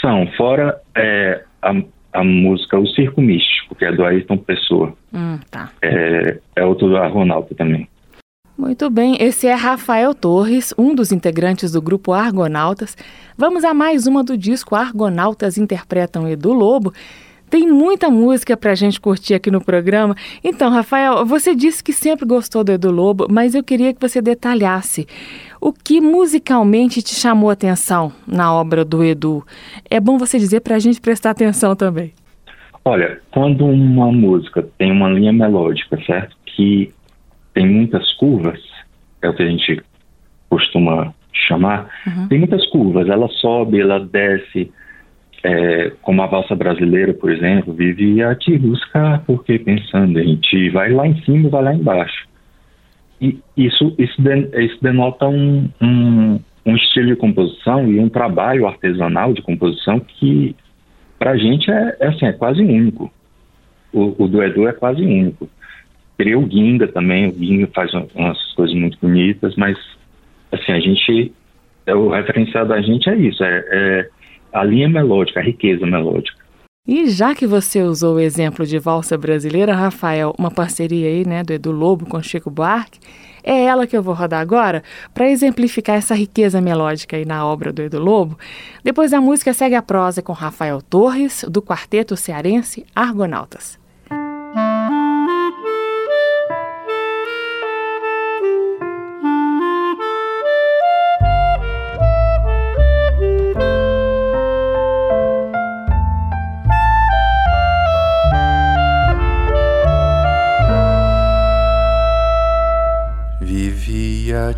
São, 0.00 0.26
fora 0.36 0.80
é, 0.96 1.42
a, 1.60 1.74
a 2.12 2.24
música 2.24 2.78
O 2.78 2.86
Circo 2.86 3.20
Místico, 3.20 3.74
que 3.74 3.84
é 3.84 3.92
do 3.92 4.04
Ayrton 4.04 4.38
Pessoa. 4.38 4.94
Hum, 5.12 5.38
tá. 5.50 5.70
É, 5.82 6.38
é 6.56 6.64
outro 6.64 6.88
do 6.88 6.96
Argonauta 6.96 7.54
também. 7.54 7.88
Muito 8.56 8.90
bem, 8.90 9.16
esse 9.20 9.46
é 9.46 9.54
Rafael 9.54 10.12
Torres, 10.12 10.74
um 10.76 10.92
dos 10.92 11.12
integrantes 11.12 11.72
do 11.72 11.80
grupo 11.80 12.12
Argonautas. 12.12 12.96
Vamos 13.36 13.62
a 13.62 13.72
mais 13.72 14.08
uma 14.08 14.24
do 14.24 14.36
disco 14.36 14.74
Argonautas 14.74 15.56
Interpretam 15.56 16.28
Edu 16.28 16.52
Lobo. 16.52 16.92
Tem 17.50 17.66
muita 17.66 18.10
música 18.10 18.56
para 18.56 18.72
a 18.72 18.74
gente 18.74 19.00
curtir 19.00 19.34
aqui 19.34 19.50
no 19.50 19.60
programa. 19.60 20.14
Então, 20.44 20.70
Rafael, 20.70 21.24
você 21.24 21.54
disse 21.54 21.82
que 21.82 21.92
sempre 21.92 22.26
gostou 22.26 22.62
do 22.62 22.72
Edu 22.72 22.90
Lobo, 22.90 23.26
mas 23.30 23.54
eu 23.54 23.62
queria 23.62 23.94
que 23.94 24.00
você 24.00 24.20
detalhasse 24.20 25.06
o 25.60 25.72
que 25.72 26.00
musicalmente 26.00 27.02
te 27.02 27.14
chamou 27.14 27.50
atenção 27.50 28.12
na 28.26 28.52
obra 28.52 28.84
do 28.84 29.02
Edu. 29.02 29.44
É 29.90 29.98
bom 29.98 30.18
você 30.18 30.38
dizer 30.38 30.60
para 30.60 30.76
a 30.76 30.78
gente 30.78 31.00
prestar 31.00 31.30
atenção 31.30 31.74
também. 31.74 32.12
Olha, 32.84 33.20
quando 33.30 33.66
uma 33.66 34.10
música 34.12 34.66
tem 34.78 34.90
uma 34.92 35.10
linha 35.10 35.32
melódica, 35.32 35.98
certo? 36.04 36.36
Que 36.46 36.92
tem 37.52 37.66
muitas 37.66 38.12
curvas, 38.14 38.60
é 39.20 39.28
o 39.28 39.34
que 39.34 39.42
a 39.42 39.46
gente 39.46 39.82
costuma 40.48 41.12
chamar, 41.32 41.90
uhum. 42.06 42.28
tem 42.28 42.38
muitas 42.38 42.66
curvas. 42.68 43.08
Ela 43.08 43.28
sobe, 43.28 43.80
ela 43.80 44.00
desce 44.00 44.70
é, 45.42 45.92
como 46.02 46.22
a 46.22 46.26
valsa 46.26 46.54
brasileira, 46.54 47.14
por 47.14 47.30
exemplo, 47.30 47.72
vive 47.72 48.22
a 48.22 48.34
te 48.34 48.58
buscar, 48.58 49.22
porque 49.24 49.58
pensando 49.58 50.18
em 50.18 50.36
ti, 50.36 50.68
vai 50.70 50.90
lá 50.90 51.06
em 51.06 51.20
cima, 51.22 51.48
vai 51.48 51.62
lá 51.62 51.74
embaixo. 51.74 52.26
E 53.20 53.38
isso, 53.56 53.94
isso, 53.98 54.20
isso 54.20 54.82
denota 54.82 55.26
um, 55.26 55.68
um, 55.80 56.40
um, 56.66 56.76
estilo 56.76 57.08
de 57.08 57.16
composição 57.16 57.90
e 57.90 57.98
um 57.98 58.08
trabalho 58.08 58.66
artesanal 58.66 59.32
de 59.32 59.42
composição 59.42 59.98
que, 60.00 60.54
para 61.18 61.32
a 61.32 61.36
gente, 61.36 61.70
é, 61.70 61.96
é, 62.00 62.08
assim, 62.08 62.26
é 62.26 62.32
quase 62.32 62.60
único. 62.62 63.12
O, 63.92 64.24
o 64.24 64.28
do 64.28 64.42
Edu 64.42 64.68
é 64.68 64.72
quase 64.72 65.02
único. 65.02 65.48
Teria 66.16 66.38
o 66.38 66.48
Ginga 66.48 66.88
também, 66.88 67.28
o 67.28 67.38
Ginga 67.38 67.68
faz 67.74 67.92
umas 67.94 68.40
coisas 68.54 68.74
muito 68.76 68.98
bonitas, 69.00 69.54
mas, 69.56 69.76
assim, 70.52 70.72
a 70.72 70.80
gente, 70.80 71.32
é, 71.86 71.94
o 71.94 72.08
referencial 72.08 72.66
da 72.66 72.80
gente 72.80 73.08
é 73.08 73.16
isso, 73.16 73.42
é, 73.42 73.64
é 73.70 74.08
a 74.60 74.64
linha 74.64 74.88
melódica, 74.88 75.40
a 75.40 75.42
riqueza 75.42 75.86
melódica. 75.86 76.38
E 76.86 77.10
já 77.10 77.34
que 77.34 77.46
você 77.46 77.82
usou 77.82 78.16
o 78.16 78.20
exemplo 78.20 78.64
de 78.64 78.78
valsa 78.78 79.18
brasileira, 79.18 79.74
Rafael, 79.74 80.34
uma 80.38 80.50
parceria 80.50 81.08
aí, 81.08 81.26
né, 81.26 81.42
do 81.42 81.52
Edu 81.52 81.70
Lobo 81.70 82.06
com 82.06 82.22
Chico 82.22 82.50
Buarque, 82.50 82.98
É 83.42 83.64
ela 83.64 83.86
que 83.86 83.96
eu 83.96 84.02
vou 84.02 84.14
rodar 84.14 84.40
agora 84.40 84.82
para 85.14 85.30
exemplificar 85.30 85.96
essa 85.96 86.14
riqueza 86.14 86.60
melódica 86.60 87.16
aí 87.16 87.24
na 87.24 87.46
obra 87.46 87.72
do 87.72 87.82
Edu 87.82 87.98
Lobo. 87.98 88.38
Depois 88.84 89.12
a 89.12 89.20
música 89.20 89.54
segue 89.54 89.74
a 89.74 89.82
prosa 89.82 90.20
com 90.20 90.32
Rafael 90.32 90.82
Torres, 90.82 91.44
do 91.48 91.62
quarteto 91.62 92.16
cearense 92.16 92.84
Argonautas. 92.94 93.78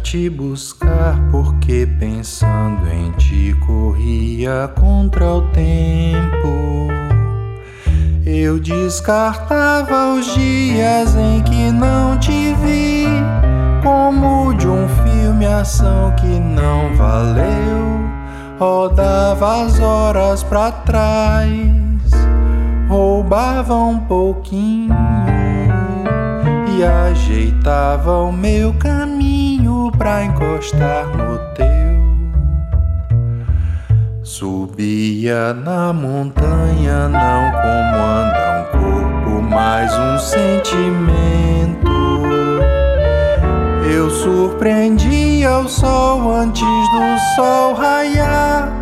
Te 0.02 0.28
buscar, 0.28 1.20
porque 1.30 1.86
pensando 1.98 2.88
em 2.88 3.12
ti 3.12 3.54
corria 3.66 4.70
contra 4.78 5.24
o 5.24 5.42
tempo. 5.48 6.88
Eu 8.24 8.58
descartava 8.58 10.14
os 10.14 10.34
dias 10.34 11.14
em 11.16 11.42
que 11.42 11.70
não 11.70 12.18
te 12.18 12.54
vi, 12.54 13.06
como 13.82 14.54
de 14.54 14.66
um 14.66 14.86
filme 14.88 15.46
ação 15.46 16.12
que 16.16 16.26
não 16.26 16.94
valeu. 16.96 18.00
Rodava 18.58 19.64
as 19.64 19.80
horas 19.80 20.42
para 20.42 20.70
trás, 20.72 21.50
roubava 22.88 23.74
um 23.74 23.98
pouquinho 24.00 24.94
e 26.76 26.84
ajeitava 26.84 28.18
o 28.18 28.32
meu 28.32 28.72
caminho 28.74 28.89
encostar 30.24 31.06
no 31.16 31.38
teu. 31.54 31.70
Subia 34.22 35.52
na 35.54 35.92
montanha, 35.92 37.08
não 37.08 37.50
como 37.50 37.96
anda 38.04 38.60
um 38.60 38.64
corpo, 38.78 39.42
mas 39.42 39.92
um 39.98 40.18
sentimento. 40.18 41.90
Eu 43.92 44.10
surpreendia 44.10 45.58
o 45.58 45.68
sol 45.68 46.30
antes 46.30 46.62
do 46.62 47.36
sol 47.36 47.74
raiar, 47.74 48.72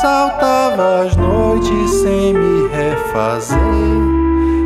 saltava 0.00 1.06
as 1.06 1.16
noites 1.16 1.90
sem 2.02 2.34
me 2.34 2.68
refazer 2.68 3.58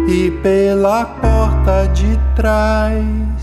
e 0.09 0.31
pela 0.43 1.05
porta 1.05 1.89
de 1.93 2.19
trás 2.35 3.36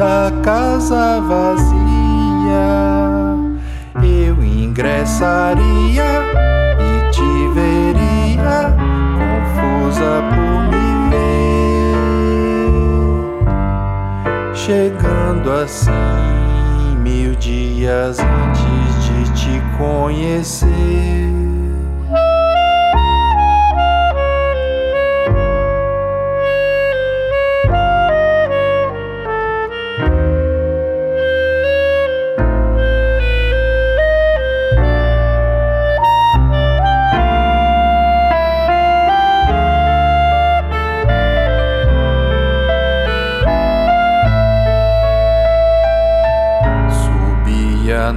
da 0.00 0.32
casa 0.42 1.20
vazia. 1.20 1.76
Eu 4.02 4.42
ingressaria 4.42 6.10
e 6.80 7.10
te 7.10 7.48
veria 7.52 8.74
confusa 9.18 10.22
por 10.30 10.58
me 10.70 10.88
ver. 11.10 11.34
Chegando 14.54 15.52
assim 15.52 16.96
mil 17.02 17.34
dias 17.34 18.20
antes 18.20 19.04
de 19.04 19.20
te 19.34 19.60
conhecer 19.76 21.19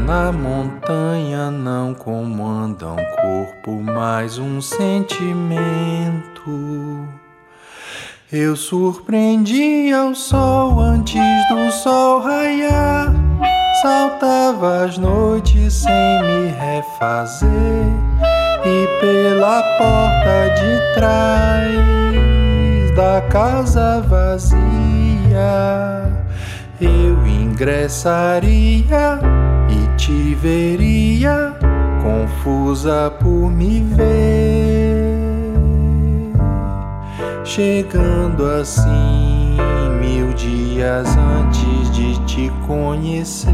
na 0.05 0.31
montanha 0.31 1.49
não 1.49 1.93
comanda 1.93 2.87
um 2.87 3.05
corpo, 3.21 3.81
mas 3.81 4.37
um 4.37 4.61
sentimento. 4.61 6.13
Eu 8.31 8.55
surpreendia 8.55 10.05
o 10.05 10.15
sol 10.15 10.79
antes 10.79 11.47
do 11.49 11.71
sol 11.71 12.21
raiar, 12.21 13.13
saltava 13.81 14.85
as 14.85 14.97
noites 14.97 15.73
sem 15.73 16.21
me 16.23 16.47
refazer, 16.49 17.49
e 18.65 18.87
pela 18.99 19.61
porta 19.77 20.49
de 20.55 20.93
trás 20.95 21.73
da 22.95 23.21
casa 23.29 24.01
vazia 24.01 24.63
eu 26.81 27.25
ingressaria 27.27 29.19
te 30.05 30.35
veria 30.35 31.55
confusa 32.03 33.09
por 33.21 33.49
me 33.49 33.79
ver, 33.95 35.15
chegando 37.45 38.45
assim 38.45 39.55
mil 40.01 40.33
dias 40.33 41.07
antes 41.07 41.89
de 41.95 42.19
te 42.25 42.51
conhecer. 42.67 43.53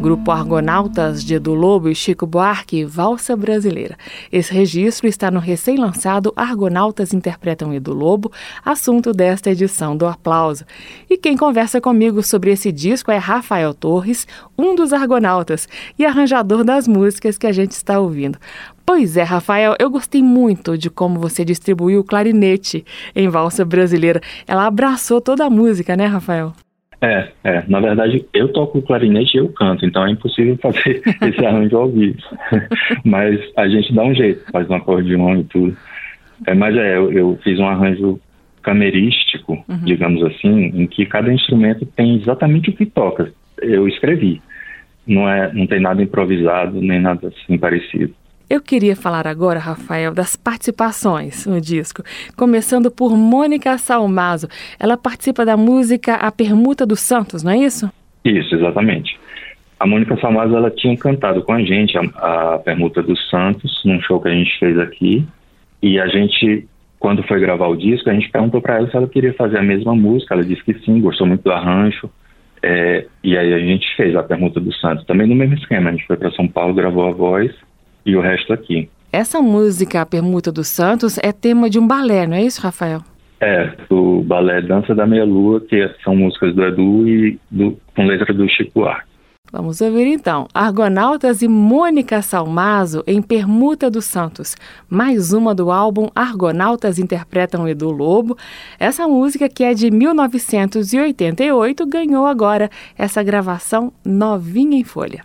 Grupo 0.00 0.30
Argonautas 0.30 1.22
de 1.22 1.34
Edu 1.34 1.52
Lobo 1.52 1.90
e 1.90 1.94
Chico 1.94 2.26
Buarque, 2.26 2.86
Valsa 2.86 3.36
Brasileira. 3.36 3.98
Esse 4.32 4.50
registro 4.50 5.06
está 5.06 5.30
no 5.30 5.38
recém-lançado 5.38 6.32
Argonautas 6.34 7.12
Interpretam 7.12 7.74
Edu 7.74 7.92
Lobo, 7.92 8.32
assunto 8.64 9.12
desta 9.12 9.50
edição 9.50 9.94
do 9.94 10.06
Aplauso. 10.06 10.64
E 11.08 11.18
quem 11.18 11.36
conversa 11.36 11.82
comigo 11.82 12.22
sobre 12.22 12.50
esse 12.50 12.72
disco 12.72 13.10
é 13.10 13.18
Rafael 13.18 13.74
Torres, 13.74 14.26
um 14.56 14.74
dos 14.74 14.94
Argonautas 14.94 15.68
e 15.98 16.06
arranjador 16.06 16.64
das 16.64 16.88
músicas 16.88 17.36
que 17.36 17.46
a 17.46 17.52
gente 17.52 17.72
está 17.72 18.00
ouvindo. 18.00 18.38
Pois 18.86 19.18
é, 19.18 19.22
Rafael, 19.22 19.76
eu 19.78 19.90
gostei 19.90 20.22
muito 20.22 20.78
de 20.78 20.88
como 20.88 21.20
você 21.20 21.44
distribuiu 21.44 22.00
o 22.00 22.04
clarinete 22.04 22.86
em 23.14 23.28
Valsa 23.28 23.66
Brasileira. 23.66 24.22
Ela 24.46 24.66
abraçou 24.66 25.20
toda 25.20 25.44
a 25.44 25.50
música, 25.50 25.94
né, 25.94 26.06
Rafael? 26.06 26.54
É, 27.02 27.28
é. 27.44 27.64
Na 27.66 27.80
verdade, 27.80 28.24
eu 28.34 28.48
toco 28.48 28.82
clarinete 28.82 29.36
e 29.36 29.40
eu 29.40 29.48
canto, 29.48 29.86
então 29.86 30.06
é 30.06 30.10
impossível 30.10 30.56
fazer 30.60 31.02
esse 31.22 31.44
arranjo 31.44 31.76
ao 31.76 31.90
vivo. 31.90 32.18
mas 33.04 33.40
a 33.56 33.68
gente 33.68 33.92
dá 33.94 34.04
um 34.04 34.14
jeito, 34.14 34.44
faz 34.52 34.68
um 34.68 34.74
acordeão 34.74 35.40
e 35.40 35.44
tudo. 35.44 35.76
É, 36.46 36.54
mas 36.54 36.76
é, 36.76 36.96
eu, 36.96 37.12
eu 37.12 37.38
fiz 37.42 37.58
um 37.58 37.66
arranjo 37.66 38.20
camerístico, 38.62 39.52
uhum. 39.68 39.84
digamos 39.84 40.22
assim, 40.24 40.66
em 40.74 40.86
que 40.86 41.06
cada 41.06 41.32
instrumento 41.32 41.86
tem 41.86 42.16
exatamente 42.16 42.70
o 42.70 42.72
que 42.72 42.84
toca. 42.84 43.32
Eu 43.60 43.88
escrevi. 43.88 44.40
Não, 45.06 45.28
é, 45.28 45.52
não 45.52 45.66
tem 45.66 45.80
nada 45.80 46.02
improvisado, 46.02 46.80
nem 46.80 47.00
nada 47.00 47.28
assim 47.28 47.58
parecido. 47.58 48.14
Eu 48.50 48.60
queria 48.60 48.96
falar 48.96 49.28
agora, 49.28 49.60
Rafael, 49.60 50.12
das 50.12 50.34
participações 50.34 51.46
no 51.46 51.60
disco, 51.60 52.02
começando 52.36 52.90
por 52.90 53.16
Mônica 53.16 53.78
Salmazo. 53.78 54.48
Ela 54.80 54.96
participa 54.96 55.44
da 55.44 55.56
música 55.56 56.16
A 56.16 56.32
Permuta 56.32 56.84
dos 56.84 56.98
Santos, 56.98 57.44
não 57.44 57.52
é 57.52 57.58
isso? 57.58 57.88
Isso, 58.24 58.52
exatamente. 58.52 59.16
A 59.78 59.86
Mônica 59.86 60.16
Salmazo 60.16 60.56
ela 60.56 60.68
tinha 60.68 60.96
cantado 60.96 61.44
com 61.44 61.52
a 61.52 61.62
gente 61.62 61.96
a, 61.96 62.54
a 62.54 62.58
Permuta 62.58 63.00
dos 63.04 63.30
Santos 63.30 63.80
num 63.84 64.00
show 64.00 64.20
que 64.20 64.26
a 64.26 64.34
gente 64.34 64.58
fez 64.58 64.76
aqui 64.80 65.24
e 65.80 66.00
a 66.00 66.08
gente 66.08 66.66
quando 66.98 67.22
foi 67.22 67.38
gravar 67.38 67.68
o 67.68 67.76
disco, 67.76 68.10
a 68.10 68.14
gente 68.14 68.30
perguntou 68.30 68.60
para 68.60 68.78
ela 68.78 68.90
se 68.90 68.96
ela 68.96 69.06
queria 69.06 69.32
fazer 69.32 69.58
a 69.58 69.62
mesma 69.62 69.94
música. 69.94 70.34
Ela 70.34 70.44
disse 70.44 70.62
que 70.64 70.74
sim, 70.80 71.00
gostou 71.00 71.26
muito 71.26 71.44
do 71.44 71.52
arranjo. 71.52 72.10
É, 72.62 73.06
e 73.22 73.38
aí 73.38 73.54
a 73.54 73.58
gente 73.60 73.86
fez 73.96 74.14
a 74.16 74.24
Permuta 74.24 74.60
dos 74.60 74.78
Santos, 74.80 75.06
também 75.06 75.28
no 75.28 75.36
mesmo 75.36 75.54
esquema. 75.54 75.88
A 75.88 75.92
gente 75.92 76.06
foi 76.06 76.16
para 76.16 76.32
São 76.32 76.48
Paulo, 76.48 76.74
gravou 76.74 77.06
a 77.06 77.12
voz 77.12 77.50
e 78.04 78.16
o 78.16 78.20
resto 78.20 78.52
aqui. 78.52 78.88
Essa 79.12 79.40
música, 79.42 80.00
A 80.00 80.06
Permuta 80.06 80.52
dos 80.52 80.68
Santos, 80.68 81.18
é 81.18 81.32
tema 81.32 81.68
de 81.68 81.78
um 81.78 81.86
balé, 81.86 82.26
não 82.26 82.36
é 82.36 82.42
isso, 82.42 82.60
Rafael? 82.60 83.00
É, 83.40 83.72
do 83.88 84.22
balé 84.22 84.60
Dança 84.60 84.94
da 84.94 85.06
Meia 85.06 85.24
Lua, 85.24 85.60
que 85.60 85.90
são 86.04 86.14
músicas 86.14 86.54
do 86.54 86.62
Edu 86.62 87.08
e 87.08 87.38
do, 87.50 87.76
com 87.96 88.06
letra 88.06 88.32
do 88.32 88.48
Chico 88.48 88.84
Arque. 88.84 89.10
Vamos 89.52 89.80
ouvir 89.80 90.06
então 90.06 90.46
Argonautas 90.54 91.42
e 91.42 91.48
Mônica 91.48 92.22
Salmazo 92.22 93.02
em 93.04 93.20
Permuta 93.20 93.90
dos 93.90 94.04
Santos, 94.04 94.54
mais 94.88 95.32
uma 95.32 95.52
do 95.52 95.72
álbum 95.72 96.08
Argonautas 96.14 97.00
Interpretam 97.00 97.66
Edu 97.66 97.90
Lobo. 97.90 98.38
Essa 98.78 99.08
música, 99.08 99.48
que 99.48 99.64
é 99.64 99.74
de 99.74 99.90
1988, 99.90 101.84
ganhou 101.86 102.26
agora 102.26 102.70
essa 102.96 103.24
gravação 103.24 103.92
novinha 104.04 104.78
em 104.78 104.84
folha. 104.84 105.24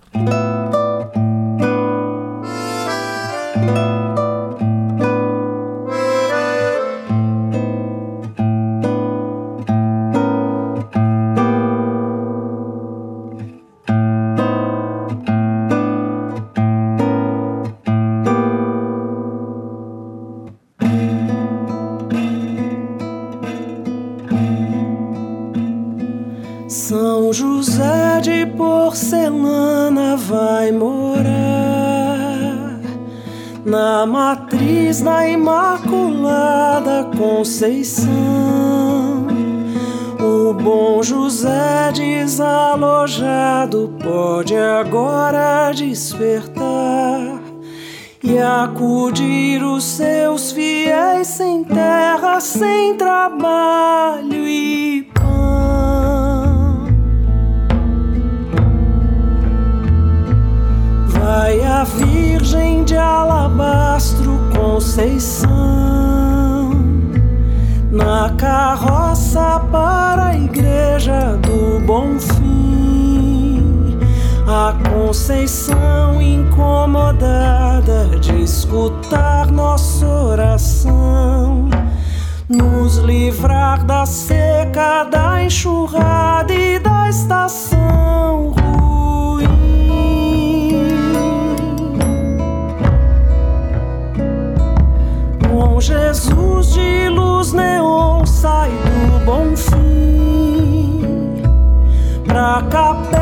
Conceição. 37.55 39.27
O 40.19 40.53
bom 40.53 41.01
José 41.01 41.89
desalojado 41.93 43.93
pode 44.03 44.53
agora 44.57 45.71
despertar 45.71 47.39
e 48.21 48.37
acudir 48.37 49.63
os 49.63 49.85
seus 49.85 50.51
fiéis 50.51 51.27
sem 51.27 51.63
terra, 51.63 52.41
sem 52.41 52.97
trabalho 52.97 54.45
e 54.45 55.09
pão. 55.13 56.87
Vai 61.07 61.63
a 61.63 61.85
Virgem 61.85 62.83
de 62.83 62.97
Alabastro 62.97 64.41
Conceição 64.53 66.04
na 67.95 68.29
carroça 68.37 69.61
para 69.71 70.25
a 70.27 70.35
igreja 70.35 71.37
do 71.37 71.79
Bom 71.85 72.19
Fim. 72.19 73.97
A 74.45 74.75
Conceição 74.89 76.21
incomodada 76.21 78.07
de 78.19 78.43
escutar 78.43 79.49
nossa 79.49 80.05
oração, 80.05 81.69
nos 82.49 82.97
livrar 82.97 83.85
da 83.85 84.05
seca, 84.05 85.05
da 85.05 85.41
enxurrada 85.43 86.53
e 86.53 86.77
da 86.77 87.09
estação 87.09 88.53
ruim. 88.57 89.47
Com 95.49 95.79
Jesus 95.79 96.34
pra 102.45 102.61
capela 102.69 103.14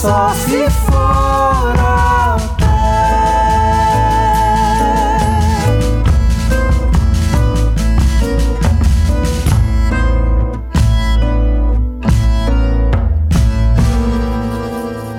só 0.00 0.30
se 0.30 0.70
for 0.70 1.78
a. 1.78 2.00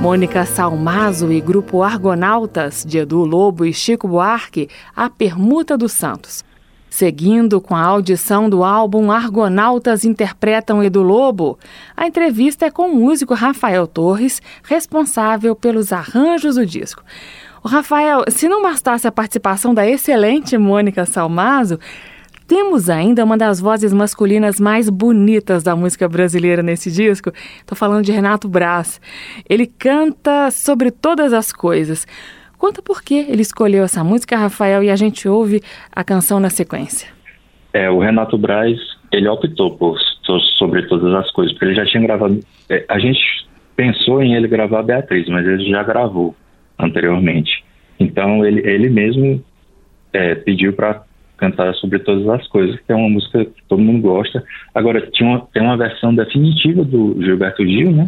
Mônica 0.02 0.46
Salmazo 0.48 1.32
e 1.32 1.40
Grupo 1.40 1.84
Argonautas, 1.84 2.84
de 2.84 2.98
Edu 2.98 3.24
Lobo 3.24 3.64
e 3.64 3.72
Chico 3.72 4.08
Buarque, 4.08 4.68
A 4.96 5.12
Permuta 5.12 5.78
dos 5.78 5.92
Santos. 5.92 6.44
Seguindo 6.92 7.62
com 7.62 7.74
a 7.74 7.82
audição 7.82 8.50
do 8.50 8.66
álbum 8.66 9.12
Argonautas 9.12 10.04
Interpretam 10.04 10.84
Edu 10.84 11.02
Lobo, 11.02 11.58
a 11.96 12.06
entrevista 12.06 12.66
é 12.66 12.70
com 12.70 12.90
o 12.90 12.96
músico 12.96 13.34
Rafael 13.34 13.88
Torres, 13.88 14.42
responsável 14.62 15.56
pelos 15.56 15.94
arranjos 15.94 16.56
do 16.56 16.66
disco. 16.66 17.02
O 17.64 17.70
Rafael, 17.70 18.26
se 18.28 18.50
não 18.50 18.62
bastasse 18.62 19.08
a 19.08 19.12
participação 19.12 19.74
da 19.74 19.88
excelente 19.88 20.58
Mônica 20.58 21.06
Salmazo, 21.06 21.80
temos 22.46 22.90
ainda 22.90 23.24
uma 23.24 23.38
das 23.38 23.62
vozes 23.62 23.94
masculinas 23.94 24.60
mais 24.60 24.90
bonitas 24.90 25.64
da 25.64 25.74
música 25.78 26.10
brasileira 26.10 26.62
nesse 26.62 26.92
disco. 26.92 27.32
Estou 27.62 27.78
falando 27.78 28.04
de 28.04 28.12
Renato 28.12 28.50
Braz. 28.50 29.00
Ele 29.50 29.66
canta 29.66 30.52
sobre 30.52 30.92
todas 30.92 31.32
as 31.32 31.54
coisas. 31.54 32.06
Conta 32.62 32.80
por 32.80 33.02
que 33.02 33.16
ele 33.16 33.42
escolheu 33.42 33.84
essa 33.84 34.04
música, 34.04 34.38
Rafael, 34.38 34.84
e 34.84 34.92
a 34.92 34.96
gente 34.96 35.28
ouve 35.28 35.62
a 35.92 36.04
canção 36.04 36.40
na 36.40 36.52
sequência. 36.52 37.08
É, 37.74 37.90
o 37.90 37.98
Renato 37.98 38.38
Braz, 38.38 38.78
ele 39.12 39.28
optou 39.28 39.76
por 39.76 39.98
so- 40.22 40.40
sobre 40.60 40.84
todas 40.84 41.12
as 41.16 41.32
coisas, 41.32 41.52
porque 41.54 41.66
ele 41.66 41.74
já 41.74 41.86
tinha 41.88 42.04
gravado. 42.04 42.40
é, 42.70 42.86
a 42.88 43.00
gente 43.00 43.20
pensou 43.76 44.22
em 44.22 44.36
ele 44.36 44.48
gravar 44.48 44.84
Beatriz, 44.84 45.28
mas 45.28 45.44
ele 45.48 45.72
já 45.72 45.82
gravou 45.82 46.36
anteriormente. 46.78 47.64
Então 48.00 48.46
ele, 48.46 48.62
ele 48.70 48.90
mesmo 48.92 49.44
é, 50.14 50.36
pediu 50.36 50.72
para 50.74 51.04
cantar 51.38 51.74
sobre 51.74 51.98
todas 51.98 52.30
as 52.30 52.48
coisas, 52.48 52.80
que 52.80 52.92
é 52.92 52.96
uma 52.96 53.10
música 53.10 53.44
que 53.44 53.64
todo 53.68 53.82
mundo 53.82 54.04
gosta. 54.04 54.44
Agora 54.76 55.02
tinha 55.12 55.28
uma, 55.28 55.40
tem 55.52 55.64
uma 55.64 55.78
versão 55.78 56.14
definitiva 56.14 56.84
do 56.84 57.18
Gilberto 57.24 57.66
Gil, 57.66 57.92
né? 57.92 58.08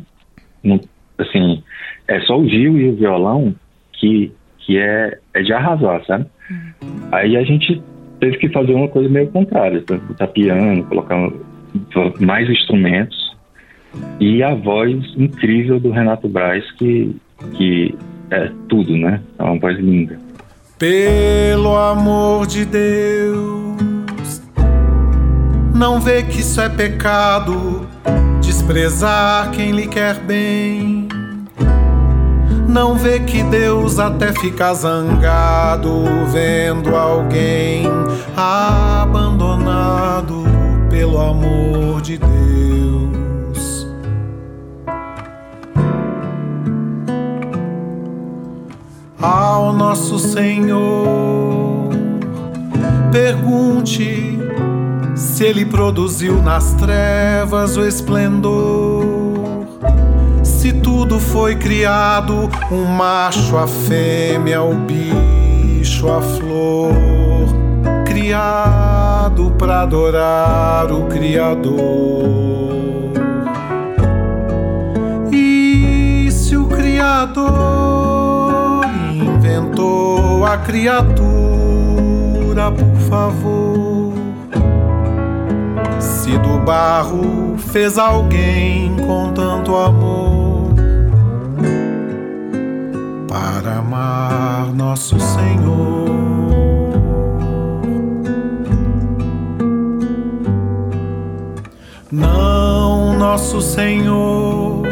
No- 0.63 0.79
assim, 1.17 1.63
é 2.07 2.19
só 2.21 2.37
o 2.39 2.47
Gil 2.47 2.77
e 2.77 2.89
o 2.89 2.95
violão 2.95 3.55
que 3.93 4.31
que 4.65 4.77
é, 4.77 5.17
é 5.33 5.41
de 5.41 5.53
arrasar, 5.53 6.03
sabe? 6.05 6.25
Aí 7.11 7.37
a 7.37 7.43
gente 7.43 7.81
teve 8.19 8.37
que 8.37 8.49
fazer 8.49 8.73
uma 8.73 8.87
coisa 8.87 9.09
meio 9.09 9.27
contrária, 9.27 9.83
botar 10.07 10.27
piano, 10.27 10.83
colocar 10.85 11.31
mais 12.19 12.49
instrumentos 12.49 13.35
e 14.19 14.41
a 14.41 14.53
voz 14.55 14.95
incrível 15.17 15.79
do 15.79 15.91
Renato 15.91 16.27
Braz, 16.27 16.69
que, 16.73 17.15
que 17.53 17.95
é 18.31 18.49
tudo, 18.67 18.95
né? 18.97 19.21
É 19.37 19.43
uma 19.43 19.59
voz 19.59 19.77
linda. 19.77 20.17
Pelo 20.79 21.77
amor 21.77 22.47
de 22.47 22.65
Deus, 22.65 24.41
não 25.75 25.99
vê 25.99 26.23
que 26.23 26.39
isso 26.39 26.59
é 26.59 26.69
pecado, 26.69 27.87
desprezar 28.41 29.51
quem 29.51 29.71
lhe 29.71 29.87
quer 29.87 30.19
bem. 30.19 31.07
Não 32.73 32.95
vê 32.95 33.19
que 33.19 33.43
Deus 33.43 33.99
até 33.99 34.33
fica 34.33 34.73
zangado 34.73 35.91
vendo 36.31 36.95
alguém 36.95 37.85
abandonado 38.35 40.43
pelo 40.89 41.21
amor 41.21 42.01
de 42.01 42.17
Deus. 42.17 43.87
Ao 49.21 49.71
nosso 49.71 50.17
Senhor, 50.17 51.89
pergunte 53.11 54.39
se 55.13 55.43
Ele 55.43 55.63
produziu 55.63 56.41
nas 56.41 56.73
trevas 56.73 57.77
o 57.77 57.85
esplendor. 57.85 59.12
Se 60.63 60.71
tudo 60.71 61.19
foi 61.19 61.57
criado, 61.57 62.49
um 62.71 62.85
macho, 62.85 63.57
a 63.57 63.67
fêmea, 63.67 64.61
o 64.61 64.73
bicho 64.73 66.09
a 66.09 66.21
flor, 66.21 66.93
criado 68.05 69.53
para 69.59 69.81
adorar 69.81 70.89
o 70.89 71.07
Criador. 71.07 71.73
E 75.33 76.29
se 76.31 76.55
o 76.55 76.65
Criador 76.67 78.85
inventou 79.11 80.45
a 80.45 80.57
criatura, 80.59 81.11
por 82.71 82.95
favor, 83.09 84.13
se 85.99 86.37
do 86.37 86.57
barro 86.59 87.57
fez 87.57 87.97
alguém 87.97 88.95
com 89.05 89.33
tanto 89.33 89.75
amor 89.75 90.22
para 93.33 93.79
amar 93.79 94.71
nosso 94.75 95.19
Senhor. 95.19 96.07
Não, 102.11 103.17
nosso 103.17 103.59
Senhor, 103.59 104.83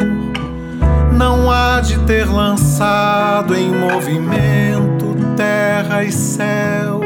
não 1.16 1.48
há 1.48 1.80
de 1.82 1.96
ter 2.00 2.28
lançado 2.28 3.54
em 3.54 3.72
movimento 3.72 5.14
terra 5.36 6.02
e 6.02 6.10
céu, 6.10 7.00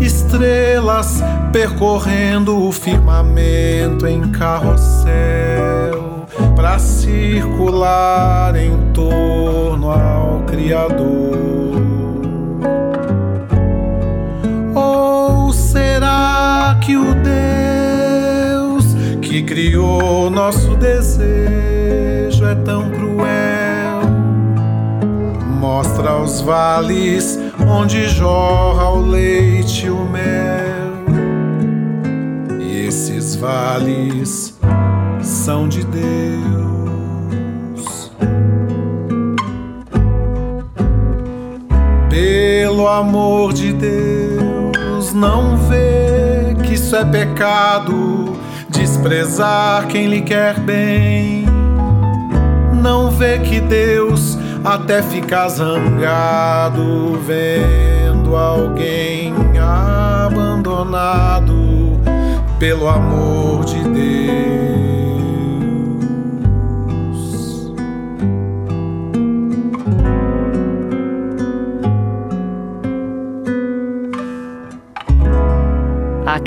estrelas 0.00 1.20
percorrendo 1.50 2.64
o 2.64 2.70
firmamento 2.70 4.06
em 4.06 4.30
carrossel 4.30 6.09
para 6.54 6.78
circular 6.78 8.54
em 8.56 8.92
torno 8.92 9.90
ao 9.90 10.42
Criador? 10.46 11.80
Ou 14.74 15.52
será 15.52 16.78
que 16.80 16.96
o 16.96 17.14
Deus 17.14 18.84
que 19.20 19.42
criou 19.42 20.30
nosso 20.30 20.76
desejo 20.76 22.44
é 22.46 22.54
tão 22.54 22.90
cruel? 22.90 24.00
Mostra 25.58 26.16
os 26.18 26.40
vales 26.40 27.38
onde 27.68 28.08
jorra 28.08 28.90
o 28.90 29.02
leite 29.02 29.86
e 29.86 29.90
o 29.90 30.04
mel. 30.04 30.90
E 32.60 32.86
esses 32.86 33.36
vales 33.36 34.59
de 35.40 35.82
Deus. 35.86 36.10
Pelo 42.10 42.86
amor 42.86 43.54
de 43.54 43.72
Deus, 43.72 45.14
não 45.14 45.56
vê 45.56 46.54
que 46.62 46.74
isso 46.74 46.94
é 46.94 47.06
pecado, 47.06 48.36
desprezar 48.68 49.86
quem 49.86 50.08
lhe 50.08 50.20
quer 50.20 50.60
bem. 50.60 51.46
Não 52.74 53.10
vê 53.10 53.38
que 53.38 53.60
Deus 53.60 54.36
até 54.62 55.02
fica 55.02 55.48
zangado 55.48 57.18
vendo 57.26 58.36
alguém 58.36 59.32
abandonado 59.58 61.54
pelo 62.58 62.86
amor 62.86 63.64
de 63.64 63.82
Deus. 63.84 64.89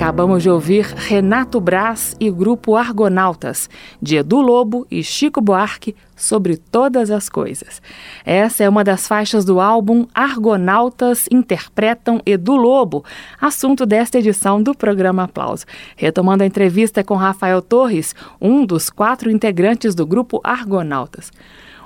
Acabamos 0.04 0.44
de 0.44 0.50
ouvir 0.50 0.84
Renato 0.84 1.62
Braz 1.62 2.13
e 2.20 2.30
grupo 2.30 2.76
Argonautas, 2.76 3.70
de 4.02 4.18
Edu 4.18 4.42
Lobo 4.42 4.86
e 4.92 5.02
Chico 5.02 5.39
Buarque, 5.39 5.96
sobre 6.13 6.58
todas 6.58 7.10
as 7.10 7.30
coisas. 7.30 7.82
Essa 8.26 8.66
é 8.66 8.70
uma 8.70 8.84
das 8.84 9.08
faixas 9.08 9.46
do 9.46 9.62
álbum 9.62 10.06
Argonautas 10.13 11.26
Interpretam 11.32 12.20
Edu 12.26 12.58
Lobo, 12.58 13.06
assunto 13.39 13.86
desta 13.86 14.20
edição 14.20 14.62
do 14.62 14.76
programa 14.76 15.24
Aplauso. 15.24 15.66
Retomando 15.96 16.44
a 16.44 16.48
entrevista 16.48 17.02
com 17.02 17.16
Rafael 17.16 17.62
Torres, 17.62 18.13
um 18.42 18.66
dos 18.66 18.89
quatro 18.89 19.32
integrantes 19.32 19.96
do 19.96 20.06
grupo 20.06 20.42
Argonautas. 20.44 21.32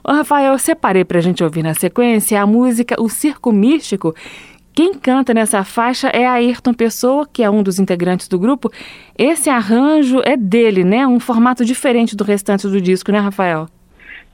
Ô, 0.03 0.11
Rafael, 0.11 0.53
eu 0.53 0.59
separei 0.59 1.05
para 1.05 1.19
a 1.19 1.21
gente 1.21 1.43
ouvir 1.43 1.61
na 1.61 1.75
sequência 1.75 2.41
a 2.41 2.47
música 2.47 2.99
O 2.99 3.09
Circo 3.09 3.51
Místico, 3.51 4.15
quem 4.77 4.93
canta 4.93 5.33
nessa 5.33 5.63
faixa 5.63 6.07
é 6.09 6.27
Ayrton 6.27 6.71
Pessoa, 6.71 7.27
que 7.27 7.41
é 7.41 7.49
um 7.49 7.63
dos 7.63 7.79
integrantes 7.79 8.27
do 8.27 8.37
grupo. 8.37 8.69
Esse 9.17 9.49
arranjo 9.49 10.21
é 10.23 10.37
dele, 10.37 10.83
né? 10.83 11.07
Um 11.07 11.19
formato 11.19 11.65
diferente 11.65 12.15
do 12.15 12.23
restante 12.23 12.67
do 12.67 12.79
disco, 12.79 13.11
né, 13.11 13.17
Rafael? 13.17 13.65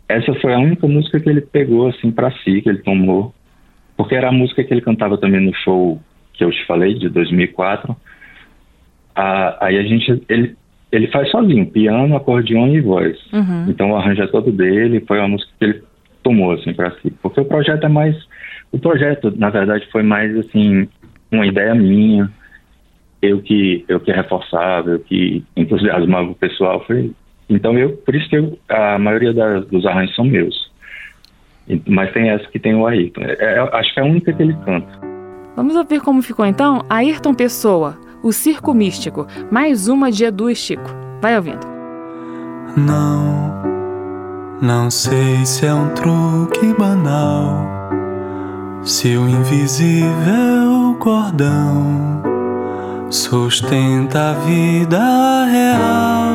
Essa 0.10 0.34
foi 0.42 0.54
a 0.54 0.60
única 0.60 0.86
música 0.86 1.18
que 1.18 1.30
ele 1.30 1.40
pegou 1.40 1.88
assim 1.88 2.12
para 2.12 2.30
si, 2.30 2.62
que 2.62 2.68
ele 2.68 2.80
tomou, 2.80 3.34
porque 3.96 4.16
era 4.16 4.28
a 4.28 4.32
música 4.34 4.62
que 4.66 4.74
ele 4.74 4.82
cantava 4.82 5.18
também 5.18 5.40
no 5.40 5.56
show 5.56 6.02
que 6.34 6.44
eu 6.44 6.52
te 6.52 6.66
falei 6.66 6.94
de 6.96 7.08
2004. 7.08 7.96
Ah, 9.16 9.58
aí 9.62 9.78
a 9.78 9.84
gente 9.84 10.26
ele 10.28 10.58
ele 10.92 11.08
faz 11.08 11.32
sozinho, 11.32 11.66
piano, 11.68 12.18
acordeão 12.18 12.68
e 12.68 12.82
voz. 12.82 13.18
Uhum. 13.32 13.70
Então 13.70 13.92
o 13.92 13.96
arranjo 13.96 14.22
é 14.22 14.28
todo 14.28 14.52
dele, 14.52 15.06
foi 15.08 15.20
uma 15.20 15.30
música 15.30 15.54
que 15.58 15.64
ele 15.64 15.84
tomou 16.22 16.52
assim 16.52 16.74
para 16.74 16.92
si, 17.00 17.14
porque 17.22 17.40
o 17.40 17.46
projeto 17.46 17.86
é 17.86 17.90
mais 17.90 18.14
o 18.74 18.80
projeto, 18.80 19.32
na 19.38 19.52
verdade, 19.52 19.88
foi 19.92 20.02
mais 20.02 20.36
assim 20.36 20.90
uma 21.32 21.46
ideia 21.46 21.74
minha, 21.76 22.30
eu 23.22 23.42
que 23.42 23.86
eu 23.88 24.00
que 24.00 24.12
reforçava, 24.12 24.90
eu 24.90 25.00
que 25.00 25.44
entusiasmava 25.56 26.32
o 26.32 26.36
pessoal, 26.36 26.84
foi 26.86 27.12
então 27.48 27.78
eu 27.78 27.92
por 27.98 28.16
isso 28.16 28.28
que 28.28 28.36
eu, 28.36 28.58
a 28.68 28.98
maioria 28.98 29.32
das, 29.32 29.66
dos 29.68 29.86
arranjos 29.86 30.16
são 30.16 30.26
meus. 30.26 30.72
Mas 31.88 32.12
tem 32.12 32.30
essa 32.30 32.46
que 32.50 32.60
tem 32.60 32.76
o 32.76 32.86
Ayrton. 32.86 33.22
É, 33.22 33.38
é, 33.40 33.60
acho 33.60 33.94
que 33.94 34.00
é 34.00 34.04
a 34.04 34.06
única 34.06 34.34
que 34.34 34.44
ele 34.44 34.54
canta. 34.66 35.00
Vamos 35.56 35.76
ouvir 35.78 36.02
como 36.02 36.22
ficou 36.22 36.46
então 36.46 36.84
Ayrton 36.90 37.34
Pessoa, 37.34 37.98
o 38.24 38.34
Circo 38.34 38.74
Místico, 38.74 39.28
mais 39.52 39.88
uma 39.88 40.12
de 40.12 40.26
Edu 40.26 40.50
e 40.50 40.56
Chico. 40.56 40.90
Vai 41.22 41.38
ouvindo. 41.38 41.66
Não, 42.76 43.62
não 44.62 44.90
sei 44.90 45.46
se 45.46 45.68
é 45.68 45.74
um 45.74 45.94
truque 45.94 46.74
banal 46.78 47.84
se 48.86 49.16
o 49.16 49.30
invisível 49.30 50.98
cordão 51.00 52.22
sustenta 53.10 54.32
a 54.32 54.34
vida 54.34 55.46
real, 55.46 56.34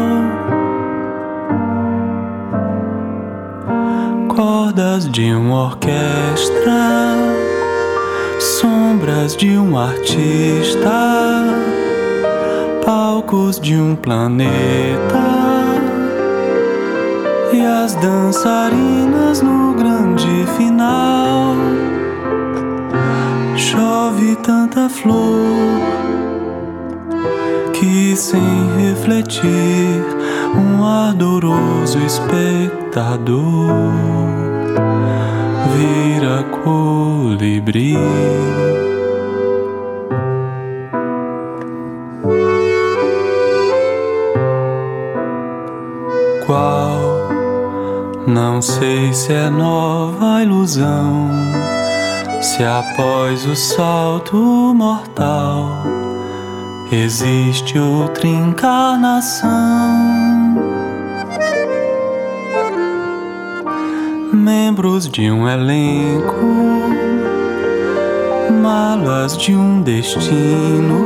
cordas 4.28 5.10
de 5.10 5.30
uma 5.34 5.66
orquestra, 5.66 7.16
sombras 8.40 9.36
de 9.36 9.58
um 9.58 9.78
artista, 9.78 11.44
palcos 12.82 13.60
de 13.60 13.76
um 13.76 13.94
planeta 13.94 15.28
e 17.52 17.60
as 17.60 17.94
dançarinas 17.96 19.42
no 19.42 19.74
grande 19.74 20.46
final 20.56 21.97
chove 23.70 24.34
tanta 24.36 24.88
flor 24.88 25.44
que 27.74 28.16
sem 28.16 28.40
refletir 28.78 30.02
um 30.56 30.82
ardoroso 30.82 31.98
espectador 31.98 33.68
vira 35.76 36.44
colibri. 36.64 37.94
Qual? 46.46 47.28
Não 48.26 48.62
sei 48.62 49.12
se 49.12 49.34
é 49.34 49.50
nova 49.50 50.42
ilusão 50.42 51.77
se 52.48 52.64
após 52.64 53.44
o 53.44 53.54
salto 53.54 54.72
mortal 54.74 55.84
existe 56.90 57.78
outra 57.78 58.26
encarnação, 58.26 59.48
membros 64.32 65.10
de 65.10 65.30
um 65.30 65.46
elenco, 65.46 66.46
malas 68.62 69.36
de 69.36 69.54
um 69.54 69.82
destino, 69.82 71.04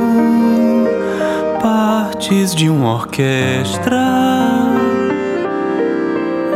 partes 1.61 2.55
de 2.55 2.71
uma 2.71 2.95
orquestra, 2.95 3.99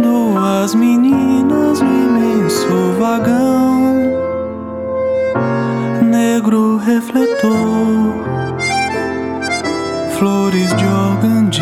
duas 0.01 0.77
meninas 0.77 1.81
no 1.81 1.89
imenso 1.89 2.69
vagão 3.01 3.66
negro 6.47 6.77
refletor, 6.77 8.15
flores 10.17 10.73
de 10.77 10.85
organdi 10.85 11.61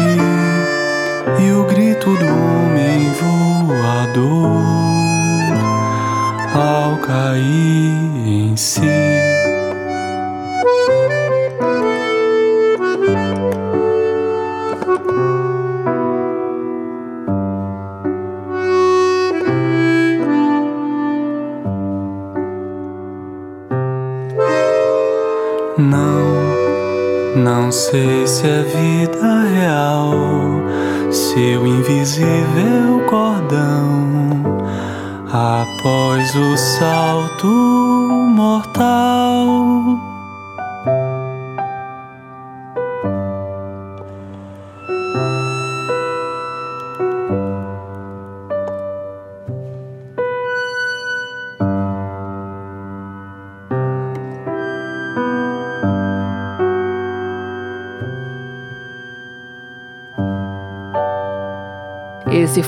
e 1.41 1.53
o 1.53 1.65
grito 1.65 2.15
do 2.17 2.27
homem 2.27 3.11
voador 3.15 4.45
ao 6.55 6.99
cair 6.99 8.27
em 8.27 8.55
si. 8.57 9.34
Sei 27.95 28.27
se 28.27 28.45
é 28.45 28.63
vida 28.63 29.45
real, 29.55 30.11
seu 31.13 31.65
invisível 31.65 33.07
cordão 33.09 34.43
após 35.31 36.35
o 36.35 36.57
salto 36.57 37.47
mortal. 38.35 39.14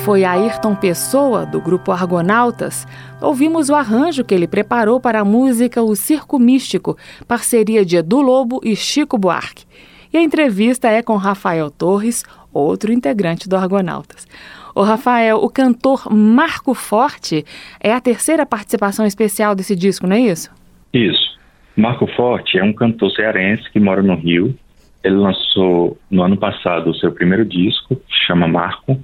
Foi 0.06 0.24
Ayrton 0.24 0.76
Pessoa, 0.76 1.44
do 1.44 1.60
grupo 1.60 1.90
Argonautas. 1.90 2.86
Ouvimos 3.20 3.68
o 3.68 3.74
arranjo 3.74 4.24
que 4.24 4.32
ele 4.32 4.46
preparou 4.46 5.00
para 5.00 5.18
a 5.18 5.24
música 5.24 5.82
O 5.82 5.96
Circo 5.96 6.38
Místico, 6.38 6.96
parceria 7.26 7.84
de 7.84 7.96
Edu 7.96 8.20
Lobo 8.20 8.60
e 8.62 8.76
Chico 8.76 9.18
Buarque. 9.18 9.64
E 10.12 10.16
a 10.16 10.22
entrevista 10.22 10.86
é 10.86 11.02
com 11.02 11.16
Rafael 11.16 11.72
Torres, 11.72 12.22
outro 12.54 12.92
integrante 12.92 13.48
do 13.48 13.56
Argonautas. 13.56 14.28
O 14.76 14.82
Rafael, 14.82 15.38
o 15.38 15.50
cantor 15.50 16.08
Marco 16.08 16.72
Forte 16.72 17.44
é 17.80 17.92
a 17.92 18.00
terceira 18.00 18.46
participação 18.46 19.04
especial 19.04 19.56
desse 19.56 19.74
disco, 19.74 20.06
não 20.06 20.14
é 20.14 20.20
isso? 20.20 20.52
Isso. 20.94 21.36
Marco 21.76 22.06
Forte 22.14 22.56
é 22.60 22.62
um 22.62 22.72
cantor 22.72 23.10
cearense 23.10 23.68
que 23.72 23.80
mora 23.80 24.02
no 24.02 24.14
Rio. 24.14 24.56
Ele 25.02 25.16
lançou 25.16 25.98
no 26.08 26.22
ano 26.22 26.36
passado 26.36 26.90
o 26.90 26.94
seu 26.94 27.10
primeiro 27.10 27.44
disco, 27.44 28.00
chama 28.08 28.46
Marco, 28.46 28.96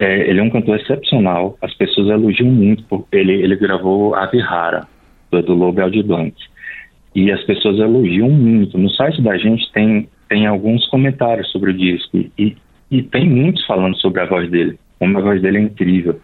é, 0.00 0.30
ele 0.30 0.40
é 0.40 0.42
um 0.42 0.48
cantor 0.48 0.76
excepcional, 0.76 1.58
as 1.60 1.74
pessoas 1.74 2.08
elogiam 2.08 2.48
muito, 2.50 2.82
porque 2.84 3.16
ele, 3.16 3.34
ele 3.34 3.54
gravou 3.54 4.14
Ave 4.14 4.40
Rara, 4.40 4.88
do, 5.30 5.42
do 5.42 5.54
Lobo 5.54 5.80
Aldi 5.82 6.02
Blanc. 6.02 6.34
E 7.14 7.30
as 7.30 7.42
pessoas 7.44 7.78
elogiam 7.78 8.30
muito. 8.30 8.78
No 8.78 8.88
site 8.90 9.20
da 9.20 9.36
gente 9.36 9.70
tem, 9.72 10.08
tem 10.26 10.46
alguns 10.46 10.86
comentários 10.88 11.50
sobre 11.50 11.72
o 11.72 11.76
disco 11.76 12.16
e, 12.38 12.56
e 12.90 13.02
tem 13.02 13.28
muitos 13.28 13.64
falando 13.66 13.94
sobre 13.98 14.22
a 14.22 14.26
voz 14.26 14.50
dele, 14.50 14.78
como 14.98 15.18
a 15.18 15.20
voz 15.20 15.42
dele 15.42 15.58
é 15.58 15.60
incrível. 15.60 16.18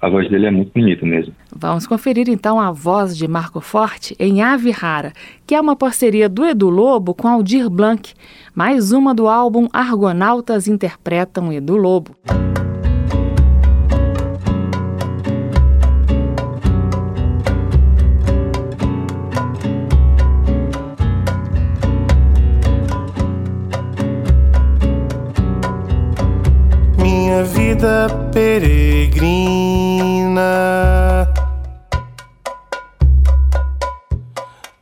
A 0.00 0.08
voz 0.08 0.30
dele 0.30 0.46
é 0.46 0.50
muito 0.50 0.72
bonita 0.72 1.04
mesmo. 1.04 1.34
Vamos 1.54 1.86
conferir 1.86 2.26
então 2.30 2.58
a 2.58 2.72
voz 2.72 3.14
de 3.14 3.28
Marco 3.28 3.60
Forte 3.60 4.16
em 4.18 4.40
Ave 4.40 4.70
Rara, 4.70 5.12
que 5.46 5.54
é 5.54 5.60
uma 5.60 5.76
parceria 5.76 6.26
do 6.26 6.42
Edu 6.42 6.70
Lobo 6.70 7.14
com 7.14 7.28
Aldir 7.28 7.68
Blanc, 7.68 8.14
mais 8.54 8.92
uma 8.92 9.14
do 9.14 9.28
álbum 9.28 9.68
Argonautas 9.74 10.66
Interpretam 10.66 11.52
Edu 11.52 11.76
Lobo. 11.76 12.16
Vida 27.80 28.08
peregrina 28.30 29.32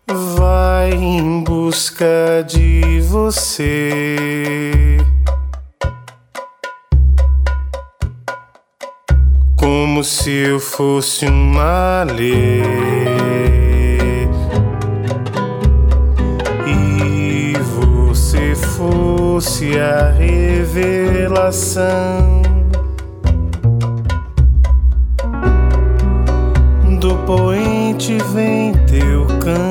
vai 0.08 0.90
em 0.90 1.44
busca 1.44 2.44
de 2.44 3.00
você. 3.02 4.98
Como 9.54 10.02
se 10.02 10.30
eu 10.30 10.58
fosse 10.58 11.26
uma 11.26 12.02
lei 12.02 12.64
e 16.66 17.52
você 17.76 18.56
fosse 18.56 19.78
a 19.78 20.10
revelação. 20.10 21.68
Poente 27.28 28.16
vem 28.32 28.72
teu 28.86 29.26
canto, 29.38 29.68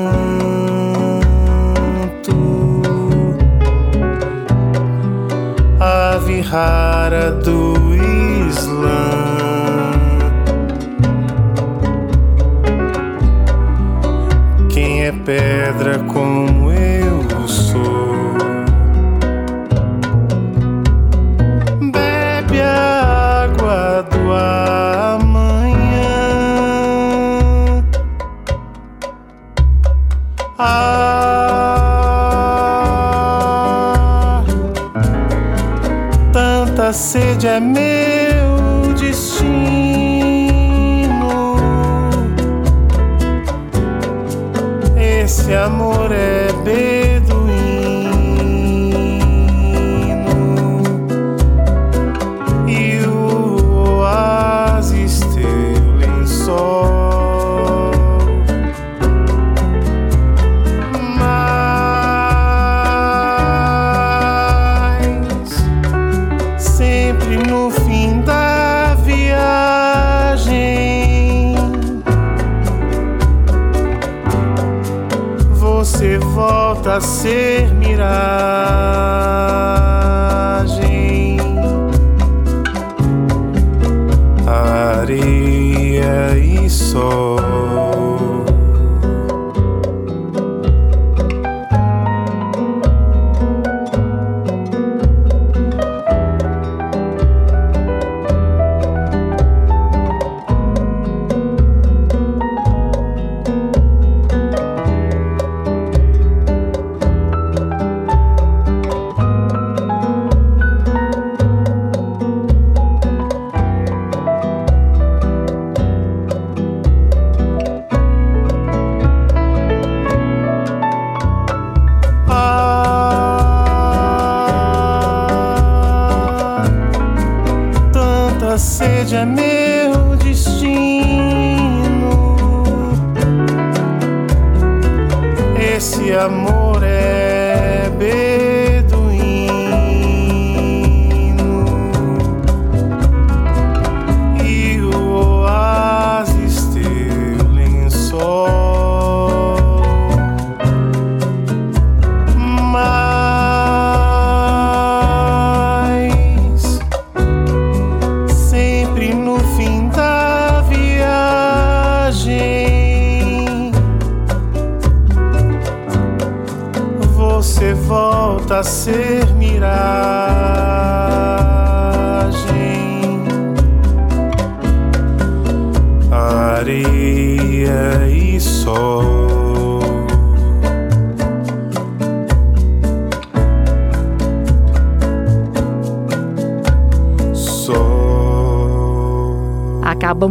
ave 5.80 6.40
rara 6.40 7.32
do 7.32 7.74
Islã. 8.46 9.37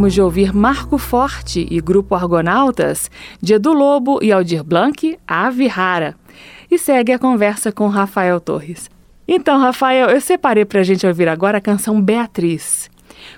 Acabamos 0.08 0.14
de 0.14 0.22
ouvir 0.22 0.53
Marco 0.53 0.97
Forte 0.97 1.68
e 1.70 1.82
Grupo 1.82 2.16
Argonautas, 2.16 3.12
de 3.41 3.55
Edu 3.55 3.74
Lobo 3.74 4.20
e 4.24 4.32
Aldir 4.32 4.64
Blanc, 4.64 5.20
Ave 5.28 5.68
Rara. 5.68 6.16
E 6.72 6.78
segue 6.78 7.12
a 7.12 7.20
conversa 7.20 7.74
com 7.74 7.88
Rafael 7.88 8.39
Torres. 8.39 8.89
Então, 9.28 9.60
Rafael, 9.60 10.10
eu 10.10 10.22
separei 10.22 10.64
para 10.64 10.80
a 10.80 10.84
gente 10.84 11.05
ouvir 11.05 11.28
agora 11.28 11.58
a 11.58 11.62
canção 11.62 12.01
Beatriz. 12.01 12.89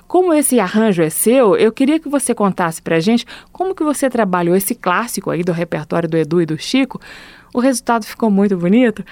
Como 0.07 0.31
esse 0.31 0.59
arranjo 0.59 1.01
é 1.01 1.09
seu, 1.09 1.55
eu 1.55 1.71
queria 1.71 1.99
que 1.99 2.07
você 2.07 2.35
contasse 2.35 2.79
para 2.83 2.97
a 2.97 2.99
gente 2.99 3.25
como 3.51 3.73
que 3.73 3.83
você 3.83 4.07
trabalhou 4.07 4.55
esse 4.55 4.75
clássico 4.75 5.31
aí 5.31 5.43
do 5.43 5.51
repertório 5.51 6.07
do 6.07 6.17
Edu 6.17 6.39
e 6.39 6.45
do 6.45 6.57
Chico. 6.57 7.01
O 7.51 7.59
resultado 7.59 8.05
ficou 8.05 8.29
muito 8.29 8.55
bonito. 8.55 9.03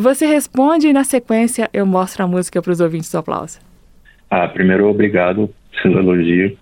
Você 0.00 0.26
responde 0.26 0.88
e 0.88 0.92
na 0.92 1.04
sequência 1.04 1.70
eu 1.72 1.86
mostro 1.86 2.24
a 2.24 2.26
música 2.26 2.60
para 2.60 2.72
os 2.72 2.80
ouvintes 2.80 3.12
do 3.12 3.18
aplauso. 3.18 3.60
Ah, 4.28 4.48
primeiro, 4.48 4.88
obrigado 4.88 5.48
pelo 5.80 6.00
elogio. 6.00 6.58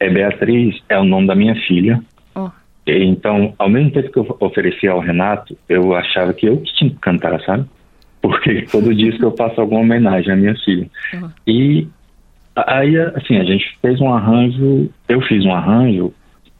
É 0.00 0.08
Beatriz, 0.08 0.80
é 0.88 0.98
o 0.98 1.04
nome 1.04 1.26
da 1.26 1.34
minha 1.34 1.54
filha. 1.66 2.00
Oh. 2.34 2.48
E, 2.86 3.04
Então, 3.04 3.54
ao 3.58 3.68
mesmo 3.68 3.90
tempo 3.90 4.10
que 4.12 4.18
eu 4.18 4.36
ofereci 4.40 4.86
ao 4.86 5.00
Renato, 5.00 5.56
eu 5.68 5.94
achava 5.94 6.32
que 6.32 6.46
eu 6.46 6.58
que 6.58 6.72
tinha 6.74 6.90
que 6.90 6.96
cantar, 6.96 7.40
sabe? 7.42 7.64
Porque 8.22 8.62
todo 8.70 8.94
disco 8.94 9.24
eu 9.24 9.36
faço 9.36 9.60
alguma 9.60 9.80
homenagem 9.80 10.32
à 10.32 10.36
minha 10.36 10.54
filha. 10.56 10.86
Uhum. 11.14 11.30
E 11.46 11.88
aí, 12.56 12.96
assim, 13.14 13.36
a 13.36 13.44
gente 13.44 13.76
fez 13.80 14.00
um 14.00 14.12
arranjo, 14.12 14.90
eu 15.08 15.20
fiz 15.22 15.44
um 15.44 15.52
arranjo 15.54 16.12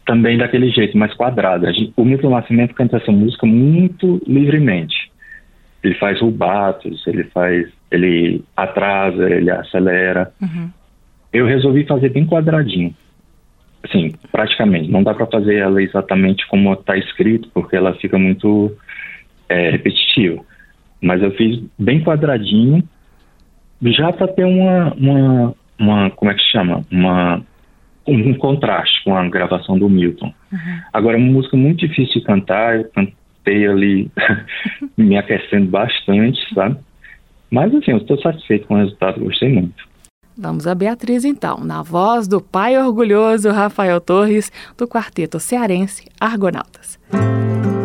também 0.06 0.38
daquele 0.38 0.70
jeito, 0.70 0.96
mais 0.96 1.12
quadrado. 1.14 1.66
A 1.66 1.72
gente- 1.72 1.92
o 1.96 2.04
Milton 2.04 2.30
Nascimento 2.30 2.74
canta 2.74 2.96
essa 2.96 3.12
música 3.12 3.44
muito 3.46 4.22
livremente. 4.26 5.10
Ele 5.82 5.94
faz 5.94 6.20
rubatos, 6.20 7.06
ele 7.06 7.24
faz, 7.24 7.68
ele 7.90 8.42
atrasa, 8.56 9.28
ele 9.30 9.50
acelera. 9.50 10.32
Eu 11.32 11.46
resolvi 11.46 11.84
fazer 11.84 12.08
bem 12.08 12.24
quadradinho. 12.26 12.94
Assim, 13.82 14.12
praticamente. 14.32 14.90
Não 14.90 15.02
dá 15.02 15.14
para 15.14 15.26
fazer 15.26 15.56
ela 15.56 15.82
exatamente 15.82 16.46
como 16.48 16.72
está 16.72 16.96
escrito, 16.96 17.48
porque 17.54 17.76
ela 17.76 17.94
fica 17.94 18.18
muito 18.18 18.76
é, 19.48 19.70
repetitiva. 19.70 20.42
Mas 21.00 21.22
eu 21.22 21.30
fiz 21.32 21.62
bem 21.78 22.02
quadradinho, 22.02 22.82
já 23.82 24.12
para 24.12 24.28
ter 24.28 24.44
uma, 24.44 24.92
uma, 24.94 25.54
uma, 25.78 26.10
como 26.10 26.30
é 26.30 26.34
que 26.34 26.42
chama? 26.50 26.84
Uma, 26.90 27.40
um, 28.06 28.30
um 28.30 28.34
contraste 28.34 29.04
com 29.04 29.16
a 29.16 29.28
gravação 29.28 29.78
do 29.78 29.88
Milton. 29.88 30.32
Agora, 30.92 31.16
é 31.16 31.20
uma 31.20 31.32
música 31.32 31.56
muito 31.56 31.86
difícil 31.86 32.20
de 32.20 32.26
cantar, 32.26 32.76
eu 32.76 32.90
cantei 32.90 33.66
ali 33.66 34.10
me 34.96 35.16
aquecendo 35.16 35.70
bastante, 35.70 36.38
sabe? 36.54 36.76
Mas 37.50 37.74
assim, 37.74 37.92
eu 37.92 37.98
estou 37.98 38.20
satisfeito 38.20 38.66
com 38.66 38.74
o 38.74 38.78
resultado, 38.78 39.20
gostei 39.20 39.48
muito. 39.48 39.87
Vamos 40.40 40.68
a 40.68 40.74
Beatriz 40.74 41.24
então, 41.24 41.64
na 41.64 41.82
voz 41.82 42.28
do 42.28 42.40
pai 42.40 42.78
orgulhoso 42.78 43.50
Rafael 43.50 44.00
Torres, 44.00 44.52
do 44.76 44.86
quarteto 44.86 45.40
cearense 45.40 46.04
Argonautas. 46.20 46.96
Olha, 47.12 47.77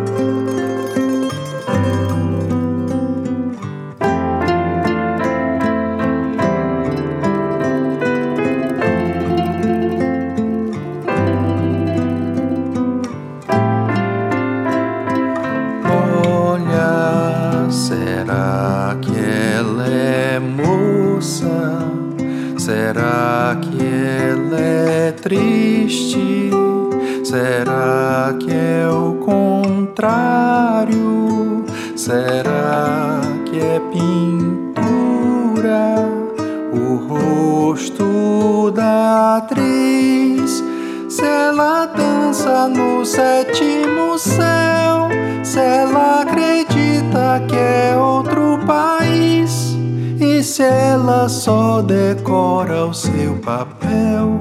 no 42.68 43.06
sétimo 43.06 44.18
céu, 44.18 45.08
se 45.44 45.60
ela 45.60 46.22
acredita 46.22 47.40
que 47.46 47.54
é 47.54 47.96
outro 47.96 48.58
país, 48.66 49.76
e 50.18 50.42
se 50.42 50.64
ela 50.64 51.28
só 51.28 51.80
decora 51.80 52.86
o 52.86 52.92
seu 52.92 53.34
papel, 53.34 54.40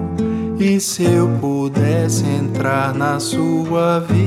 e 0.57 0.79
se 0.79 1.03
eu 1.03 1.29
pudesse 1.39 2.25
entrar 2.25 2.95
na 2.95 3.19
sua 3.19 3.99
vida. 3.99 4.23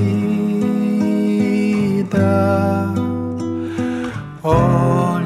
Olha, 4.45 5.26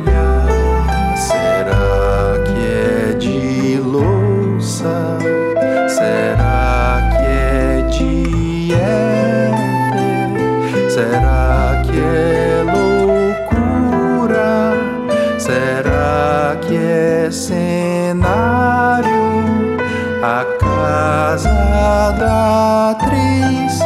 casa 21.90 22.12
da 22.12 22.90
atriz, 22.90 23.80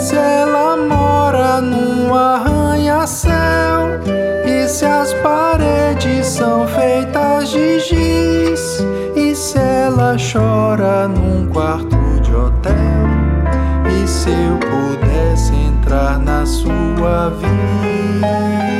se 0.00 0.14
ela 0.14 0.76
mora 0.76 1.60
num 1.60 2.14
arranha-céu 2.14 3.32
e 4.46 4.68
se 4.68 4.84
as 4.84 5.12
paredes 5.14 6.26
são 6.26 6.68
feitas 6.68 7.50
de 7.50 7.80
giz 7.80 8.86
e 9.16 9.34
se 9.34 9.58
ela 9.58 10.14
chora 10.16 11.08
num 11.08 11.48
quarto 11.48 11.96
de 12.22 12.32
hotel 12.32 12.74
e 13.90 14.06
se 14.06 14.30
eu 14.30 14.58
pudesse 14.58 15.52
entrar 15.52 16.20
na 16.20 16.46
sua 16.46 17.30
vida 17.30 18.71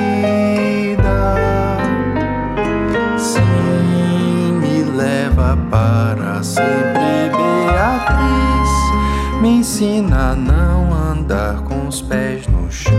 ensina 9.63 10.33
a 10.33 10.35
não 10.35 10.93
andar 10.93 11.63
com 11.63 11.87
os 11.87 12.03
pés 12.03 12.49
no 12.49 12.69
chão. 12.69 12.93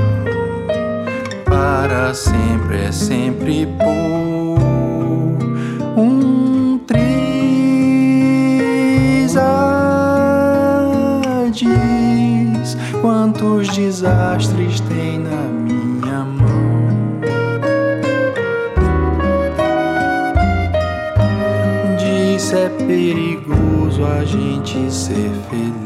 Para 1.43 2.13
sempre 2.13 2.85
é 2.85 2.91
sempre 2.91 3.67
por 3.77 4.61
um 5.99 6.79
triz. 6.87 7.03
Diz 11.51 12.77
quantos 13.01 13.67
desastres 13.67 14.79
tem 14.79 15.19
na 15.19 15.43
minha 15.65 16.23
mão. 16.23 17.19
Diz 21.99 22.53
é 22.53 22.69
perigoso 22.69 24.05
a 24.05 24.23
gente 24.23 24.89
ser 24.89 25.29
feliz. 25.49 25.82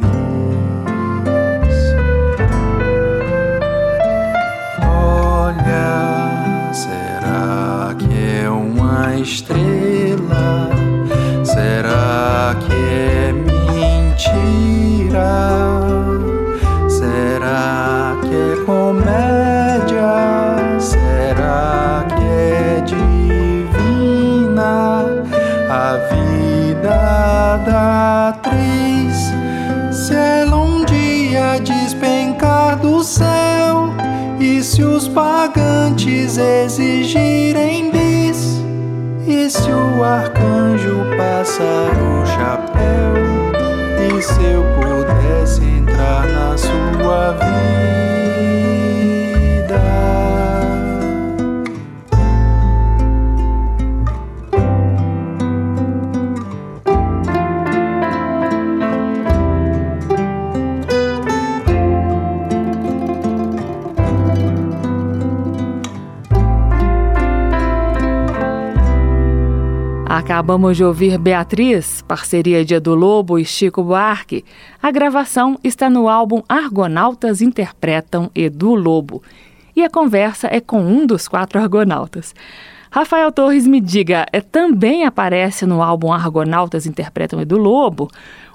Exigirem 36.38 37.92
bis, 37.92 38.62
e 39.28 39.50
se 39.50 39.72
o 39.72 40.04
arcanjo 40.04 41.04
passar 41.18 42.07
Acabamos 70.38 70.78
de 70.78 70.84
ouvir 70.84 71.18
Beatriz, 71.18 72.04
parceria 72.04 72.64
de 72.64 72.76
Edu 72.76 72.94
Lobo 72.94 73.40
e 73.40 73.44
Chico 73.44 73.84
Buarque. 73.84 74.46
A 74.80 74.92
gravação 74.92 75.58
está 75.64 75.90
no 75.90 76.08
álbum 76.08 76.44
Argonautas 76.48 77.42
Interpretam 77.42 78.30
Edu 78.36 78.76
Lobo. 78.76 79.24
E 79.76 79.84
a 79.84 79.90
conversa 79.90 80.48
é 80.52 80.62
com 80.62 80.80
um 80.80 81.08
dos 81.08 81.28
quatro 81.28 81.60
argonautas. 81.60 82.36
Rafael 82.92 83.32
Torres 83.32 83.66
me 83.66 83.82
diga, 83.82 84.28
é, 84.32 84.40
também 84.40 85.06
aparece 85.06 85.66
no 85.66 85.82
álbum 85.82 86.14
Argonautas 86.14 86.86
Interpretam 86.86 87.42
Edu 87.42 87.58
Lobo 87.58 88.08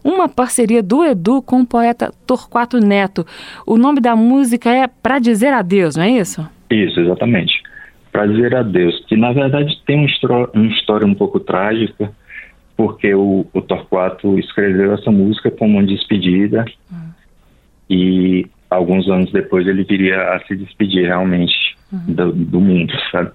uma 0.05 0.29
parceria 0.29 0.85
do 0.85 1.05
Edu 1.05 1.43
com 1.43 1.63
o 1.63 1.67
poeta 1.67 2.15
Torquato 2.25 2.79
Neto. 2.79 3.27
O 3.67 3.77
nome 3.77 4.01
da 4.01 4.15
música 4.15 4.71
é 4.71 4.87
Pra 4.87 5.19
Dizer 5.19 5.53
Adeus, 5.53 5.97
não 5.97 6.05
é 6.05 6.11
isso? 6.11 6.49
Isso, 6.71 7.01
exatamente 7.01 7.61
para 8.13 8.27
dizer 8.27 8.55
adeus, 8.55 9.03
que 9.07 9.17
na 9.17 9.33
verdade 9.33 9.75
tem 9.87 9.97
uma, 9.97 10.51
uma 10.55 10.67
história 10.67 11.07
um 11.07 11.15
pouco 11.15 11.41
trágica, 11.41 12.13
porque 12.77 13.15
o, 13.15 13.47
o, 13.53 13.63
Torquato 13.63 14.39
escreveu 14.39 14.93
essa 14.93 15.11
música 15.11 15.51
como 15.51 15.79
uma 15.79 15.87
despedida 15.87 16.65
uhum. 16.91 17.11
e 17.89 18.47
alguns 18.69 19.09
anos 19.09 19.33
depois 19.33 19.67
ele 19.67 19.85
viria 19.85 20.35
a 20.35 20.41
se 20.47 20.55
despedir 20.57 21.07
realmente 21.07 21.55
uhum. 21.91 22.15
do, 22.15 22.33
do, 22.33 22.61
mundo, 22.61 22.93
sabe? 23.11 23.31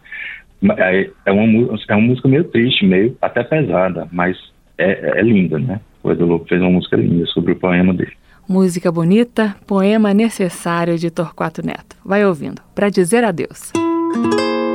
É, 0.78 1.10
é, 1.26 1.32
uma, 1.32 1.78
é 1.88 1.96
uma 1.96 2.08
música 2.08 2.28
meio 2.28 2.44
triste, 2.46 2.86
meio 2.86 3.18
até 3.22 3.44
pesada, 3.44 4.08
mas 4.12 4.38
é, 4.78 5.20
é 5.20 5.22
linda, 5.22 5.58
né? 5.60 5.82
O 6.04 6.12
Edu 6.12 6.26
Lobo 6.26 6.46
fez 6.48 6.62
uma 6.62 6.72
música 6.72 6.96
linda 6.96 7.26
sobre 7.28 7.54
o 7.54 7.56
poema 7.56 7.94
dele. 7.94 8.14
Música 8.48 8.92
bonita, 8.92 9.56
poema 9.68 10.14
necessário 10.14 10.98
de 10.98 11.12
Torquato 11.12 11.66
Neto. 11.66 11.96
Vai 12.06 12.26
ouvindo, 12.26 12.62
para 12.74 12.90
dizer 12.90 13.24
adeus. 13.24 13.72
foi 13.74 14.67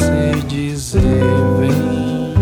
Você 0.00 0.32
dizer 0.48 1.02
bem, 1.58 2.34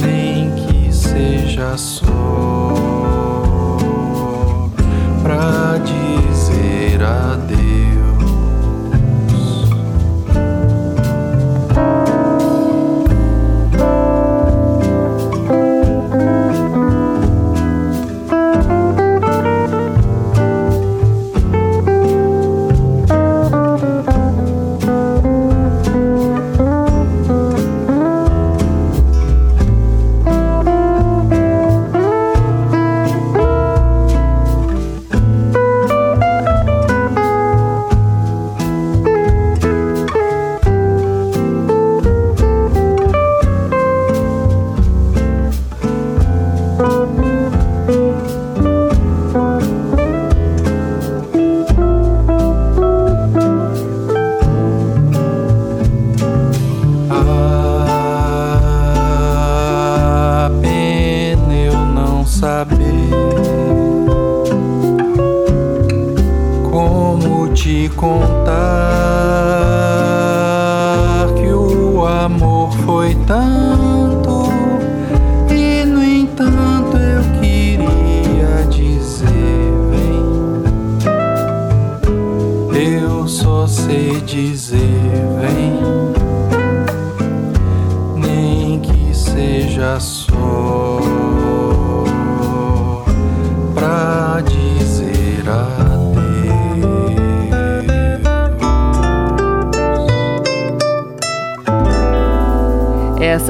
nem 0.00 0.54
que 0.54 0.94
seja 0.94 1.76
só. 1.76 2.09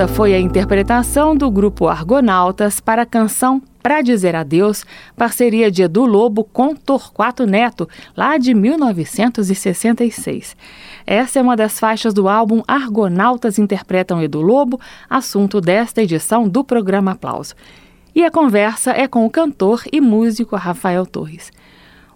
Essa 0.00 0.08
foi 0.08 0.32
a 0.32 0.40
interpretação 0.40 1.36
do 1.36 1.50
grupo 1.50 1.86
Argonautas 1.86 2.80
para 2.80 3.02
a 3.02 3.06
canção 3.06 3.60
Pra 3.82 4.00
Dizer 4.00 4.34
Adeus, 4.34 4.82
parceria 5.14 5.70
de 5.70 5.82
Edu 5.82 6.06
Lobo 6.06 6.42
com 6.42 6.74
Torquato 6.74 7.44
Neto, 7.44 7.86
lá 8.16 8.38
de 8.38 8.54
1966. 8.54 10.56
Essa 11.06 11.38
é 11.38 11.42
uma 11.42 11.54
das 11.54 11.78
faixas 11.78 12.14
do 12.14 12.30
álbum 12.30 12.62
Argonautas 12.66 13.58
Interpretam 13.58 14.22
Edu 14.22 14.40
Lobo, 14.40 14.80
assunto 15.06 15.60
desta 15.60 16.00
edição 16.00 16.48
do 16.48 16.64
programa 16.64 17.10
Aplauso. 17.10 17.54
E 18.14 18.24
a 18.24 18.30
conversa 18.30 18.92
é 18.92 19.06
com 19.06 19.26
o 19.26 19.30
cantor 19.30 19.82
e 19.92 20.00
músico 20.00 20.56
Rafael 20.56 21.04
Torres. 21.04 21.52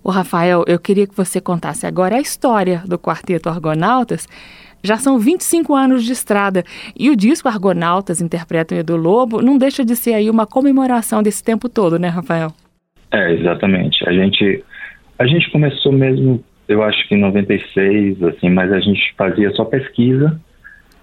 O 0.03 0.11
Rafael, 0.11 0.64
eu 0.66 0.78
queria 0.78 1.07
que 1.07 1.14
você 1.14 1.39
contasse 1.39 1.87
agora 1.87 2.16
a 2.16 2.20
história 2.20 2.82
do 2.87 2.99
Quarteto 2.99 3.51
Argonautas 3.51 4.26
já 4.85 4.97
são 4.97 5.18
25 5.18 5.74
anos 5.74 6.05
de 6.05 6.12
estrada 6.12 6.62
e 6.97 7.11
o 7.11 7.16
disco 7.16 7.49
Argonautas 7.49 8.20
interpretam 8.20 8.76
Edu 8.76 8.97
Lobo 8.97 9.41
não 9.41 9.57
deixa 9.57 9.85
de 9.85 9.97
ser 9.97 10.14
aí 10.14 10.28
uma 10.28 10.47
comemoração 10.47 11.22
desse 11.22 11.43
tempo 11.43 11.68
todo, 11.68 11.99
né, 11.99 12.09
Rafael? 12.09 12.53
É, 13.11 13.32
exatamente. 13.32 14.07
A 14.09 14.12
gente 14.12 14.62
a 15.18 15.26
gente 15.26 15.51
começou 15.51 15.93
mesmo, 15.93 16.45
eu 16.68 16.82
acho 16.82 17.09
que 17.09 17.14
em 17.14 17.20
96, 17.20 18.22
assim, 18.24 18.51
mas 18.51 18.72
a 18.72 18.80
gente 18.80 19.14
fazia 19.16 19.51
só 19.53 19.64
pesquisa 19.64 20.39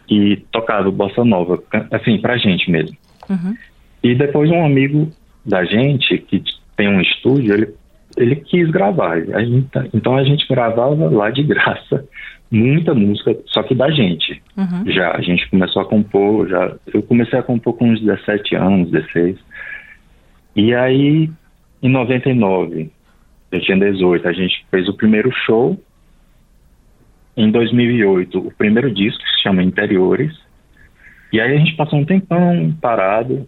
e 0.10 0.38
tocava 0.52 0.92
bossa 0.92 1.24
nova, 1.24 1.64
assim, 1.92 2.20
pra 2.20 2.38
gente 2.38 2.70
mesmo. 2.70 2.96
Uhum. 3.30 3.56
E 4.04 4.14
depois 4.14 4.52
um 4.52 4.66
amigo 4.66 5.10
da 5.46 5.64
gente 5.64 6.18
que 6.18 6.44
tem 6.76 6.90
um 6.90 7.02
estúdio, 7.02 7.54
ele 7.54 7.74
ele 8.18 8.36
quis 8.36 8.70
gravar. 8.70 9.14
A 9.14 9.44
gente, 9.44 9.68
então 9.94 10.18
a 10.18 10.24
gente 10.24 10.48
gravava 10.48 11.10
lá 11.10 11.30
de 11.30 11.44
graça 11.44 12.06
muita 12.52 12.94
música, 12.94 13.38
só 13.46 13.64
que 13.64 13.74
da 13.74 13.90
gente. 13.90 14.44
Uhum. 14.58 14.92
Já, 14.92 15.16
a 15.16 15.22
gente 15.22 15.50
começou 15.50 15.82
a 15.82 15.86
compor, 15.86 16.50
já, 16.50 16.76
eu 16.94 17.02
comecei 17.02 17.40
a 17.40 17.44
compor 17.44 17.74
com 17.78 17.90
uns 17.90 18.02
17 18.02 18.56
anos, 18.56 18.92
16. 18.92 19.38
E 20.56 20.76
aí, 20.76 21.30
em 21.82 21.90
99, 21.90 22.92
eu 23.52 23.62
tinha 23.62 23.78
18, 23.78 24.28
a 24.28 24.34
gente 24.34 24.66
fez 24.70 24.90
o 24.90 24.94
primeiro 24.94 25.32
show. 25.46 25.82
Em 27.38 27.50
2008, 27.50 28.38
o 28.38 28.52
primeiro 28.52 28.94
disco, 28.94 29.24
que 29.24 29.30
se 29.30 29.44
chama 29.44 29.64
Interiores. 29.64 30.38
E 31.32 31.40
aí 31.40 31.56
a 31.56 31.58
gente 31.58 31.76
passou 31.78 32.00
um 32.00 32.06
tempão 32.06 32.76
parado, 32.82 33.48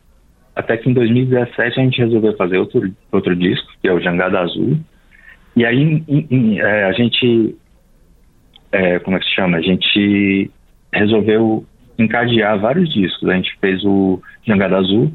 até 0.56 0.78
que 0.78 0.90
em 0.90 0.94
2017 0.94 1.80
a 1.80 1.84
gente 1.84 1.98
resolveu 2.00 2.36
fazer 2.38 2.58
outro, 2.58 2.90
outro 3.12 3.36
disco, 3.36 3.68
que 3.82 3.88
é 3.90 3.94
o 3.94 4.00
Jangada 4.00 4.40
Azul. 4.40 4.80
E 5.56 5.66
aí 5.66 6.04
em, 6.08 6.28
em, 6.32 6.60
é, 6.60 6.86
a 6.86 6.94
gente 6.94 7.56
é, 8.74 8.98
como 9.00 9.16
é 9.16 9.20
que 9.20 9.26
se 9.26 9.36
chama? 9.36 9.58
A 9.58 9.62
gente 9.62 10.52
resolveu 10.92 11.64
encadear 11.98 12.60
vários 12.60 12.92
discos. 12.92 13.30
A 13.30 13.36
gente 13.36 13.56
fez 13.62 13.86
o 13.86 14.20
Jangada 14.46 14.78
Azul, 14.78 15.14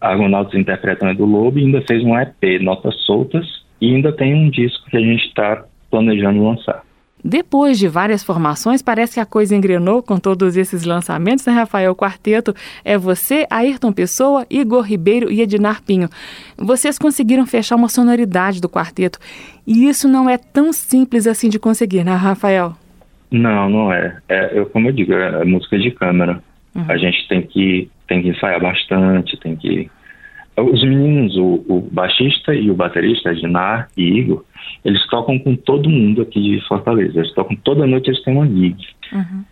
Argonautas 0.00 0.58
Interpretando 0.58 1.18
do 1.18 1.26
Lobo, 1.26 1.58
e 1.58 1.64
ainda 1.64 1.82
fez 1.82 2.02
um 2.02 2.18
EP, 2.18 2.60
Notas 2.62 2.96
Soltas, 3.04 3.46
e 3.80 3.94
ainda 3.94 4.10
tem 4.10 4.34
um 4.34 4.48
disco 4.48 4.88
que 4.90 4.96
a 4.96 5.00
gente 5.00 5.26
está 5.26 5.64
planejando 5.90 6.42
lançar. 6.42 6.82
Depois 7.22 7.78
de 7.78 7.88
várias 7.88 8.22
formações, 8.22 8.82
parece 8.82 9.14
que 9.14 9.20
a 9.20 9.24
coisa 9.24 9.56
engrenou 9.56 10.02
com 10.02 10.18
todos 10.18 10.58
esses 10.58 10.84
lançamentos, 10.84 11.46
né, 11.46 11.52
Rafael? 11.54 11.94
Quarteto 11.94 12.54
é 12.84 12.98
você, 12.98 13.46
Ayrton 13.48 13.92
Pessoa, 13.92 14.46
Igor 14.50 14.82
Ribeiro 14.82 15.32
e 15.32 15.40
Ednar 15.40 15.82
Pinho. 15.82 16.10
Vocês 16.56 16.98
conseguiram 16.98 17.46
fechar 17.46 17.76
uma 17.76 17.88
sonoridade 17.88 18.60
do 18.60 18.68
quarteto. 18.68 19.18
E 19.66 19.88
isso 19.88 20.06
não 20.06 20.28
é 20.28 20.36
tão 20.36 20.70
simples 20.70 21.26
assim 21.26 21.48
de 21.48 21.58
conseguir, 21.58 22.04
né, 22.04 22.14
Rafael? 22.14 22.76
Não, 23.30 23.68
não 23.68 23.92
é. 23.92 24.18
é 24.28 24.58
eu, 24.58 24.66
como 24.66 24.88
eu 24.88 24.92
digo, 24.92 25.12
é, 25.12 25.42
é 25.42 25.44
música 25.44 25.78
de 25.78 25.90
câmera. 25.90 26.42
Uhum. 26.74 26.84
A 26.88 26.96
gente 26.96 27.26
tem 27.28 27.42
que, 27.42 27.90
tem 28.08 28.22
que 28.22 28.28
ensaiar 28.28 28.60
bastante, 28.60 29.38
tem 29.38 29.56
que. 29.56 29.90
Os 30.56 30.82
meninos, 30.84 31.36
o, 31.36 31.64
o 31.68 31.88
baixista 31.90 32.54
e 32.54 32.70
o 32.70 32.76
baterista, 32.76 33.34
Dinar 33.34 33.88
e 33.96 34.04
Igor, 34.20 34.44
eles 34.84 35.04
tocam 35.08 35.38
com 35.38 35.56
todo 35.56 35.90
mundo 35.90 36.22
aqui 36.22 36.40
de 36.40 36.68
Fortaleza. 36.68 37.18
Eles 37.18 37.34
tocam 37.34 37.56
toda 37.56 37.86
noite, 37.86 38.10
eles 38.10 38.22
têm 38.22 38.34
uma 38.34 38.46
gig. 38.46 38.76
Uhum. 39.12 39.44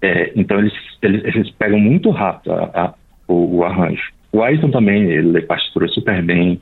É, 0.00 0.32
então 0.36 0.58
eles, 0.58 0.72
eles, 1.02 1.24
eles, 1.24 1.50
pegam 1.50 1.78
muito 1.78 2.10
rápido 2.10 2.52
a, 2.52 2.70
a, 2.74 2.94
o, 3.26 3.58
o, 3.58 3.64
arranjo. 3.64 4.02
O 4.32 4.42
Ayrton 4.42 4.70
também, 4.70 5.02
ele 5.02 5.32
lê 5.32 5.42
partitura 5.42 5.88
super 5.88 6.22
bem. 6.22 6.60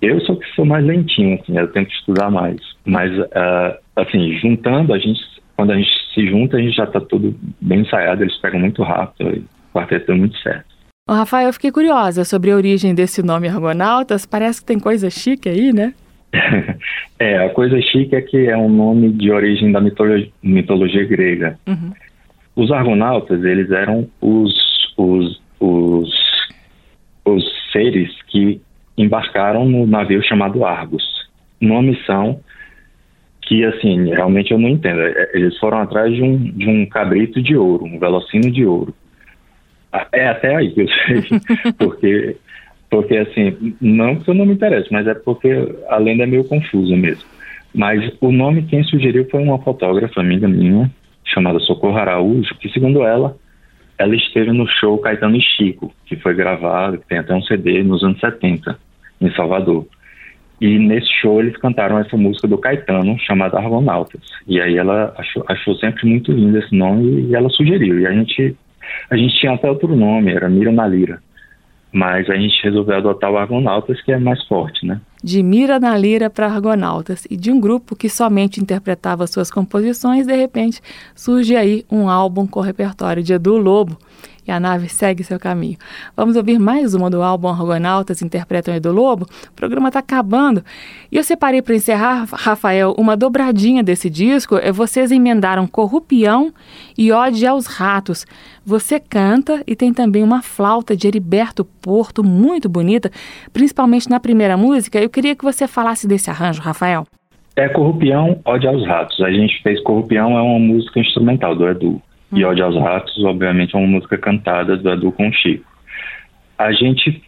Eu 0.00 0.20
sou 0.20 0.36
que 0.36 0.46
sou 0.54 0.64
mais 0.64 0.84
lentinho, 0.84 1.38
assim, 1.40 1.58
eu 1.58 1.68
tenho 1.72 1.86
que 1.86 1.92
estudar 1.92 2.30
mais. 2.30 2.60
Mas, 2.84 3.10
uh, 3.18 3.78
assim, 3.96 4.38
juntando, 4.38 4.94
a 4.94 4.98
gente 4.98 5.20
quando 5.58 5.72
a 5.72 5.76
gente 5.76 5.90
se 6.14 6.24
junta, 6.30 6.56
a 6.56 6.60
gente 6.60 6.76
já 6.76 6.84
está 6.84 7.00
tudo 7.00 7.34
bem 7.60 7.80
ensaiado, 7.80 8.22
eles 8.22 8.36
pegam 8.36 8.60
muito 8.60 8.80
rápido 8.84 9.34
e 9.34 9.38
o 9.40 9.44
quarteto 9.74 10.06
deu 10.06 10.16
muito 10.16 10.38
certo. 10.38 10.66
Ô, 11.10 11.12
Rafael, 11.12 11.48
eu 11.48 11.52
fiquei 11.52 11.72
curiosa 11.72 12.24
sobre 12.24 12.52
a 12.52 12.54
origem 12.54 12.94
desse 12.94 13.24
nome 13.24 13.48
Argonautas. 13.48 14.24
Parece 14.24 14.60
que 14.60 14.68
tem 14.68 14.78
coisa 14.78 15.10
chique 15.10 15.48
aí, 15.48 15.72
né? 15.72 15.94
é, 17.18 17.44
a 17.44 17.50
coisa 17.50 17.80
chique 17.80 18.14
é 18.14 18.20
que 18.20 18.46
é 18.46 18.56
um 18.56 18.68
nome 18.68 19.10
de 19.10 19.32
origem 19.32 19.72
da 19.72 19.80
mitologia, 19.80 20.30
mitologia 20.40 21.04
grega. 21.04 21.58
Uhum. 21.66 21.92
Os 22.54 22.70
Argonautas, 22.70 23.42
eles 23.42 23.68
eram 23.72 24.08
os, 24.20 24.54
os, 24.96 25.42
os, 25.58 26.08
os 27.24 27.44
seres 27.72 28.10
que 28.28 28.60
embarcaram 28.96 29.68
no 29.68 29.88
navio 29.88 30.22
chamado 30.22 30.64
Argos, 30.64 31.02
numa 31.60 31.82
missão 31.82 32.38
que 33.42 33.64
assim 33.64 34.06
realmente 34.06 34.52
eu 34.52 34.58
não 34.58 34.68
entendo. 34.68 35.00
É, 35.00 35.30
eles 35.34 35.56
foram 35.58 35.78
atrás 35.78 36.14
de 36.14 36.22
um 36.22 36.36
de 36.36 36.68
um 36.68 36.86
cabrito 36.86 37.42
de 37.42 37.56
ouro, 37.56 37.84
um 37.84 37.98
velocino 37.98 38.50
de 38.50 38.64
ouro. 38.64 38.94
É 40.12 40.28
até 40.28 40.54
aí 40.54 40.70
que 40.70 40.82
eu 40.82 40.88
sei, 40.88 41.40
porque 41.78 42.36
porque 42.90 43.16
assim 43.16 43.76
não 43.80 44.16
que 44.16 44.28
eu 44.28 44.34
não 44.34 44.46
me 44.46 44.54
interesse, 44.54 44.92
mas 44.92 45.06
é 45.06 45.14
porque 45.14 45.50
a 45.88 45.96
lenda 45.96 46.24
é 46.24 46.26
meio 46.26 46.44
confusa 46.44 46.96
mesmo. 46.96 47.24
Mas 47.74 48.12
o 48.20 48.32
nome 48.32 48.62
quem 48.62 48.82
sugeriu 48.84 49.26
foi 49.30 49.42
uma 49.42 49.58
fotógrafa 49.58 50.20
amiga 50.20 50.48
minha 50.48 50.90
chamada 51.24 51.58
Socorro 51.60 51.96
Araújo, 51.96 52.54
que 52.56 52.68
segundo 52.70 53.02
ela 53.02 53.36
ela 53.98 54.14
esteve 54.14 54.52
no 54.52 54.66
show 54.66 54.96
Caetano 54.98 55.36
e 55.36 55.42
Chico, 55.42 55.92
que 56.06 56.16
foi 56.16 56.32
gravado, 56.32 56.98
que 56.98 57.08
tem 57.08 57.18
até 57.18 57.34
um 57.34 57.42
CD 57.42 57.82
nos 57.82 58.02
anos 58.04 58.20
70 58.20 58.78
em 59.20 59.30
Salvador. 59.32 59.86
E 60.60 60.78
nesse 60.78 61.08
show 61.20 61.40
eles 61.40 61.56
cantaram 61.56 61.98
essa 61.98 62.16
música 62.16 62.48
do 62.48 62.58
Caetano, 62.58 63.18
chamada 63.20 63.58
Argonautas. 63.58 64.20
E 64.46 64.60
aí 64.60 64.76
ela 64.76 65.14
achou, 65.16 65.44
achou 65.46 65.74
sempre 65.76 66.08
muito 66.08 66.32
lindo 66.32 66.58
esse 66.58 66.74
nome 66.74 67.28
e 67.28 67.34
ela 67.34 67.48
sugeriu. 67.48 68.00
E 68.00 68.06
a 68.06 68.12
gente, 68.12 68.56
a 69.08 69.16
gente 69.16 69.38
tinha 69.38 69.52
até 69.52 69.70
outro 69.70 69.94
nome, 69.94 70.32
era 70.32 70.48
Mira 70.48 70.72
na 70.72 70.86
Lira. 70.86 71.22
Mas 71.90 72.28
a 72.28 72.34
gente 72.34 72.62
resolveu 72.62 72.96
adotar 72.96 73.30
o 73.30 73.38
Argonautas, 73.38 74.02
que 74.02 74.12
é 74.12 74.18
mais 74.18 74.44
forte, 74.46 74.84
né? 74.84 75.00
De 75.24 75.42
Mira 75.42 75.80
na 75.80 75.96
Lira 75.96 76.28
para 76.28 76.46
Argonautas. 76.46 77.26
E 77.30 77.36
de 77.36 77.50
um 77.50 77.58
grupo 77.58 77.96
que 77.96 78.10
somente 78.10 78.60
interpretava 78.60 79.26
suas 79.26 79.50
composições, 79.50 80.26
de 80.26 80.36
repente 80.36 80.82
surge 81.14 81.56
aí 81.56 81.84
um 81.90 82.08
álbum 82.08 82.46
com 82.46 82.60
repertório 82.60 83.22
de 83.22 83.32
Edu 83.32 83.56
Lobo 83.56 83.96
e 84.48 84.50
a 84.50 84.58
nave 84.58 84.88
segue 84.88 85.22
seu 85.22 85.38
caminho. 85.38 85.76
Vamos 86.16 86.34
ouvir 86.34 86.58
mais 86.58 86.94
uma 86.94 87.10
do 87.10 87.22
álbum 87.22 87.48
Argonautas 87.48 88.22
Interpretam 88.22 88.74
Edu 88.74 88.90
Lobo? 88.90 89.26
O 89.48 89.52
programa 89.52 89.88
está 89.88 90.00
acabando. 90.00 90.64
E 91.12 91.16
eu 91.16 91.22
separei 91.22 91.60
para 91.60 91.74
encerrar, 91.74 92.26
Rafael, 92.32 92.94
uma 92.98 93.16
dobradinha 93.16 93.82
desse 93.82 94.08
disco. 94.08 94.56
É 94.56 94.72
vocês 94.72 95.12
emendaram 95.12 95.66
Corrupião 95.66 96.52
e 96.96 97.12
Ode 97.12 97.46
aos 97.46 97.66
Ratos. 97.66 98.26
Você 98.64 98.98
canta 98.98 99.62
e 99.66 99.76
tem 99.76 99.92
também 99.92 100.22
uma 100.22 100.42
flauta 100.42 100.96
de 100.96 101.06
Heriberto 101.06 101.64
Porto, 101.64 102.24
muito 102.24 102.68
bonita, 102.68 103.10
principalmente 103.52 104.08
na 104.08 104.18
primeira 104.18 104.56
música. 104.56 104.98
Eu 104.98 105.10
queria 105.10 105.36
que 105.36 105.44
você 105.44 105.68
falasse 105.68 106.08
desse 106.08 106.30
arranjo, 106.30 106.62
Rafael. 106.62 107.06
É 107.54 107.68
Corrupião, 107.68 108.40
Ode 108.44 108.66
aos 108.66 108.86
Ratos. 108.86 109.20
A 109.20 109.30
gente 109.30 109.60
fez 109.62 109.82
Corrupião, 109.82 110.38
é 110.38 110.40
uma 110.40 110.58
música 110.58 111.00
instrumental 111.00 111.54
do 111.54 111.68
Edu. 111.68 112.00
E 112.32 112.44
Ode 112.44 112.60
aos 112.60 112.76
Ratos, 112.76 113.24
obviamente, 113.24 113.74
é 113.74 113.78
uma 113.78 113.86
música 113.86 114.18
cantada 114.18 114.76
do 114.76 114.90
Edu 114.90 115.12
com 115.12 115.28
o 115.28 115.32
Chico. 115.32 115.64
A 116.58 116.72
gente 116.72 117.22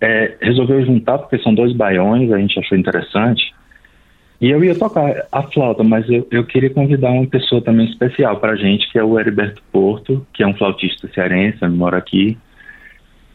é, 0.00 0.36
resolveu 0.40 0.84
juntar, 0.84 1.18
porque 1.18 1.38
são 1.38 1.54
dois 1.54 1.72
baiões, 1.72 2.32
a 2.32 2.38
gente 2.38 2.58
achou 2.58 2.76
interessante. 2.76 3.54
E 4.40 4.50
eu 4.50 4.62
ia 4.62 4.74
tocar 4.74 5.26
a 5.32 5.42
flauta, 5.42 5.82
mas 5.82 6.08
eu, 6.08 6.26
eu 6.30 6.44
queria 6.44 6.70
convidar 6.70 7.10
uma 7.10 7.26
pessoa 7.26 7.60
também 7.62 7.86
especial 7.86 8.38
para 8.38 8.52
a 8.52 8.56
gente, 8.56 8.90
que 8.90 8.98
é 8.98 9.04
o 9.04 9.18
Heriberto 9.18 9.62
Porto, 9.72 10.26
que 10.32 10.42
é 10.42 10.46
um 10.46 10.54
flautista 10.54 11.08
cearense, 11.08 11.66
mora 11.68 11.96
aqui. 11.96 12.36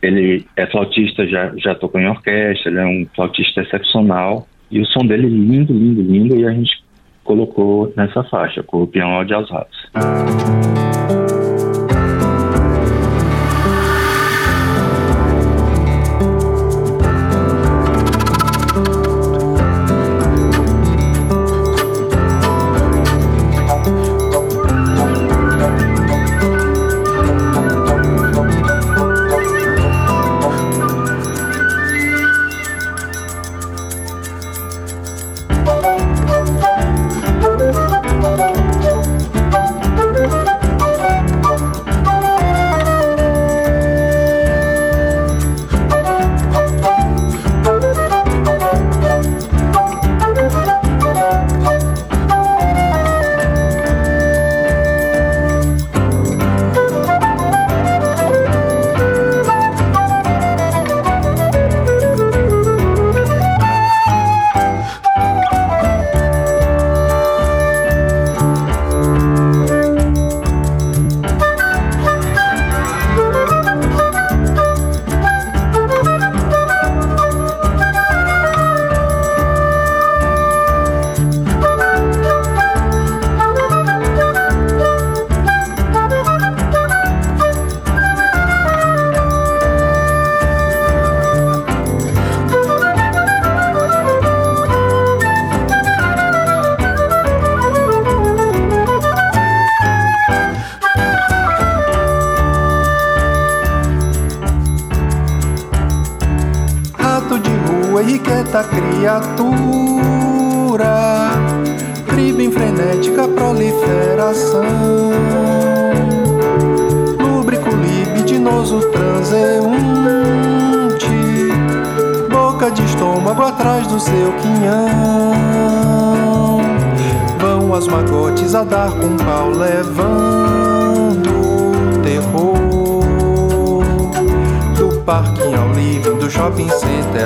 Ele 0.01 0.45
é 0.55 0.65
flautista, 0.67 1.28
já, 1.28 1.53
já 1.57 1.76
tocou 1.76 1.99
em 1.99 2.07
orquestra, 2.07 2.72
ele 2.72 2.80
é 2.80 2.86
um 2.86 3.07
flautista 3.15 3.61
excepcional. 3.61 4.47
E 4.69 4.80
o 4.80 4.86
som 4.86 5.05
dele 5.05 5.28
é 5.28 5.30
lindo, 5.30 5.74
lindo, 5.74 6.01
lindo, 6.01 6.36
e 6.39 6.45
a 6.45 6.51
gente 6.51 6.84
colocou 7.24 7.91
nessa 7.95 8.24
faixa, 8.24 8.63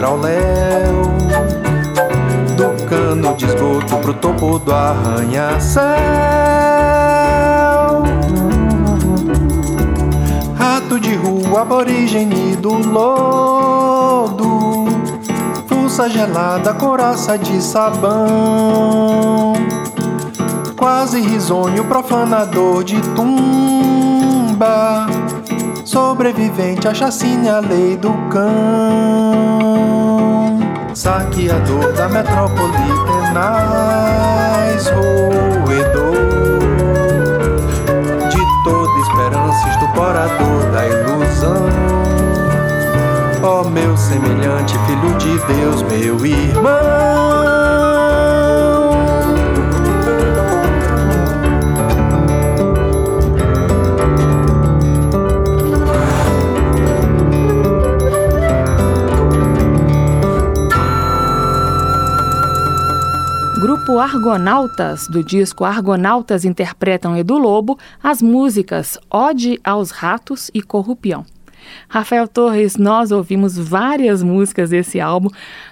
com 0.05 0.21
o 2.61 2.87
piano 2.87 3.35
de 3.35 3.47
aos 5.37 5.75
ratos. 10.57 10.99
gelada, 16.09 16.73
coraça 16.73 17.37
de 17.37 17.61
sabão. 17.61 19.53
Quase 20.75 21.19
risonho, 21.19 21.85
profanador 21.85 22.83
de 22.83 23.01
tumba. 23.15 25.07
Sobrevivente, 25.83 26.87
a 26.87 26.93
chacina 26.93 27.57
a 27.57 27.59
lei 27.59 27.95
do 27.97 28.11
cão. 28.29 29.74
Saqueador 30.95 31.93
da 31.93 32.09
metrópole 32.09 32.71
tenaz, 33.05 34.87
roedor 34.87 36.15
de 38.29 38.63
toda 38.63 38.99
esperança, 39.01 39.69
estuporador 39.69 40.71
da 40.71 40.87
ilusão 40.87 41.65
ó 43.45 43.61
oh, 43.61 43.69
meu 43.69 43.95
semelhante, 43.95 44.73
filho 44.87 45.17
de 45.17 45.37
Deus, 45.53 45.83
meu 45.83 46.25
irmão. 46.25 47.64
Grupo 63.85 63.99
Argonautas, 63.99 65.07
do 65.07 65.23
disco 65.23 65.63
Argonautas 65.63 66.43
Interpretam 66.43 67.15
Edu 67.15 67.37
Lobo, 67.37 67.77
as 68.01 68.19
músicas 68.19 68.97
Ode 69.11 69.59
aos 69.63 69.91
Ratos 69.91 70.49
e 70.55 70.61
Corrupião. 70.63 71.23
Rafael 71.87 72.27
Torres, 72.27 72.77
nós 72.77 73.11
ouvimos 73.11 73.59
várias 73.59 74.23
músicas 74.23 74.71
desse 74.71 74.99
álbum, 74.99 75.29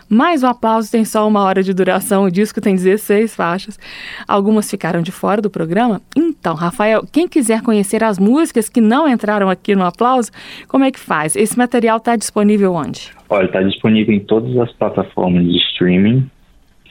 mas 0.07 0.43
o 0.43 0.45
aplauso 0.45 0.91
tem 0.91 1.03
só 1.03 1.27
uma 1.27 1.41
hora 1.41 1.63
de 1.63 1.73
duração, 1.73 2.25
o 2.25 2.29
disco 2.29 2.61
tem 2.61 2.75
16 2.75 3.35
faixas. 3.35 3.79
Algumas 4.27 4.69
ficaram 4.69 5.01
de 5.01 5.11
fora 5.11 5.41
do 5.41 5.49
programa. 5.49 5.99
Então, 6.15 6.53
Rafael, 6.53 7.03
quem 7.11 7.27
quiser 7.27 7.63
conhecer 7.63 8.03
as 8.03 8.19
músicas 8.19 8.69
que 8.69 8.79
não 8.79 9.09
entraram 9.09 9.49
aqui 9.49 9.75
no 9.75 9.83
aplauso, 9.83 10.29
como 10.67 10.83
é 10.83 10.91
que 10.91 10.99
faz? 10.99 11.35
Esse 11.35 11.57
material 11.57 11.97
está 11.97 12.15
disponível 12.15 12.75
onde? 12.75 13.09
Olha, 13.27 13.47
está 13.47 13.63
disponível 13.63 14.13
em 14.13 14.19
todas 14.19 14.55
as 14.59 14.71
plataformas 14.73 15.43
de 15.45 15.57
streaming, 15.57 16.29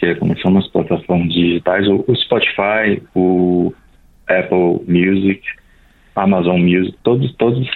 é 0.07 0.15
como 0.15 0.39
são 0.41 0.57
as 0.59 0.69
plataformas 0.69 1.33
digitais, 1.33 1.89
o 1.89 2.05
Spotify, 2.15 3.03
o 3.15 3.73
Apple 4.29 4.83
Music, 4.87 5.43
Amazon 6.15 6.61
Music, 6.61 6.95
todos, 7.03 7.35
todos 7.37 7.67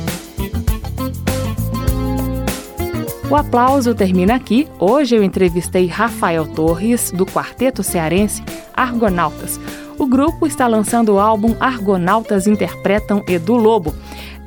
O 3.28 3.34
aplauso 3.34 3.92
termina 3.92 4.36
aqui. 4.36 4.68
Hoje 4.78 5.16
eu 5.16 5.22
entrevistei 5.22 5.86
Rafael 5.86 6.46
Torres, 6.46 7.10
do 7.10 7.26
quarteto 7.26 7.82
cearense 7.82 8.40
Argonautas. 8.72 9.58
O 9.98 10.06
grupo 10.06 10.46
está 10.46 10.66
lançando 10.66 11.14
o 11.14 11.18
álbum 11.18 11.56
Argonautas 11.58 12.46
Interpretam 12.46 13.22
Edu 13.26 13.54
Lobo. 13.54 13.94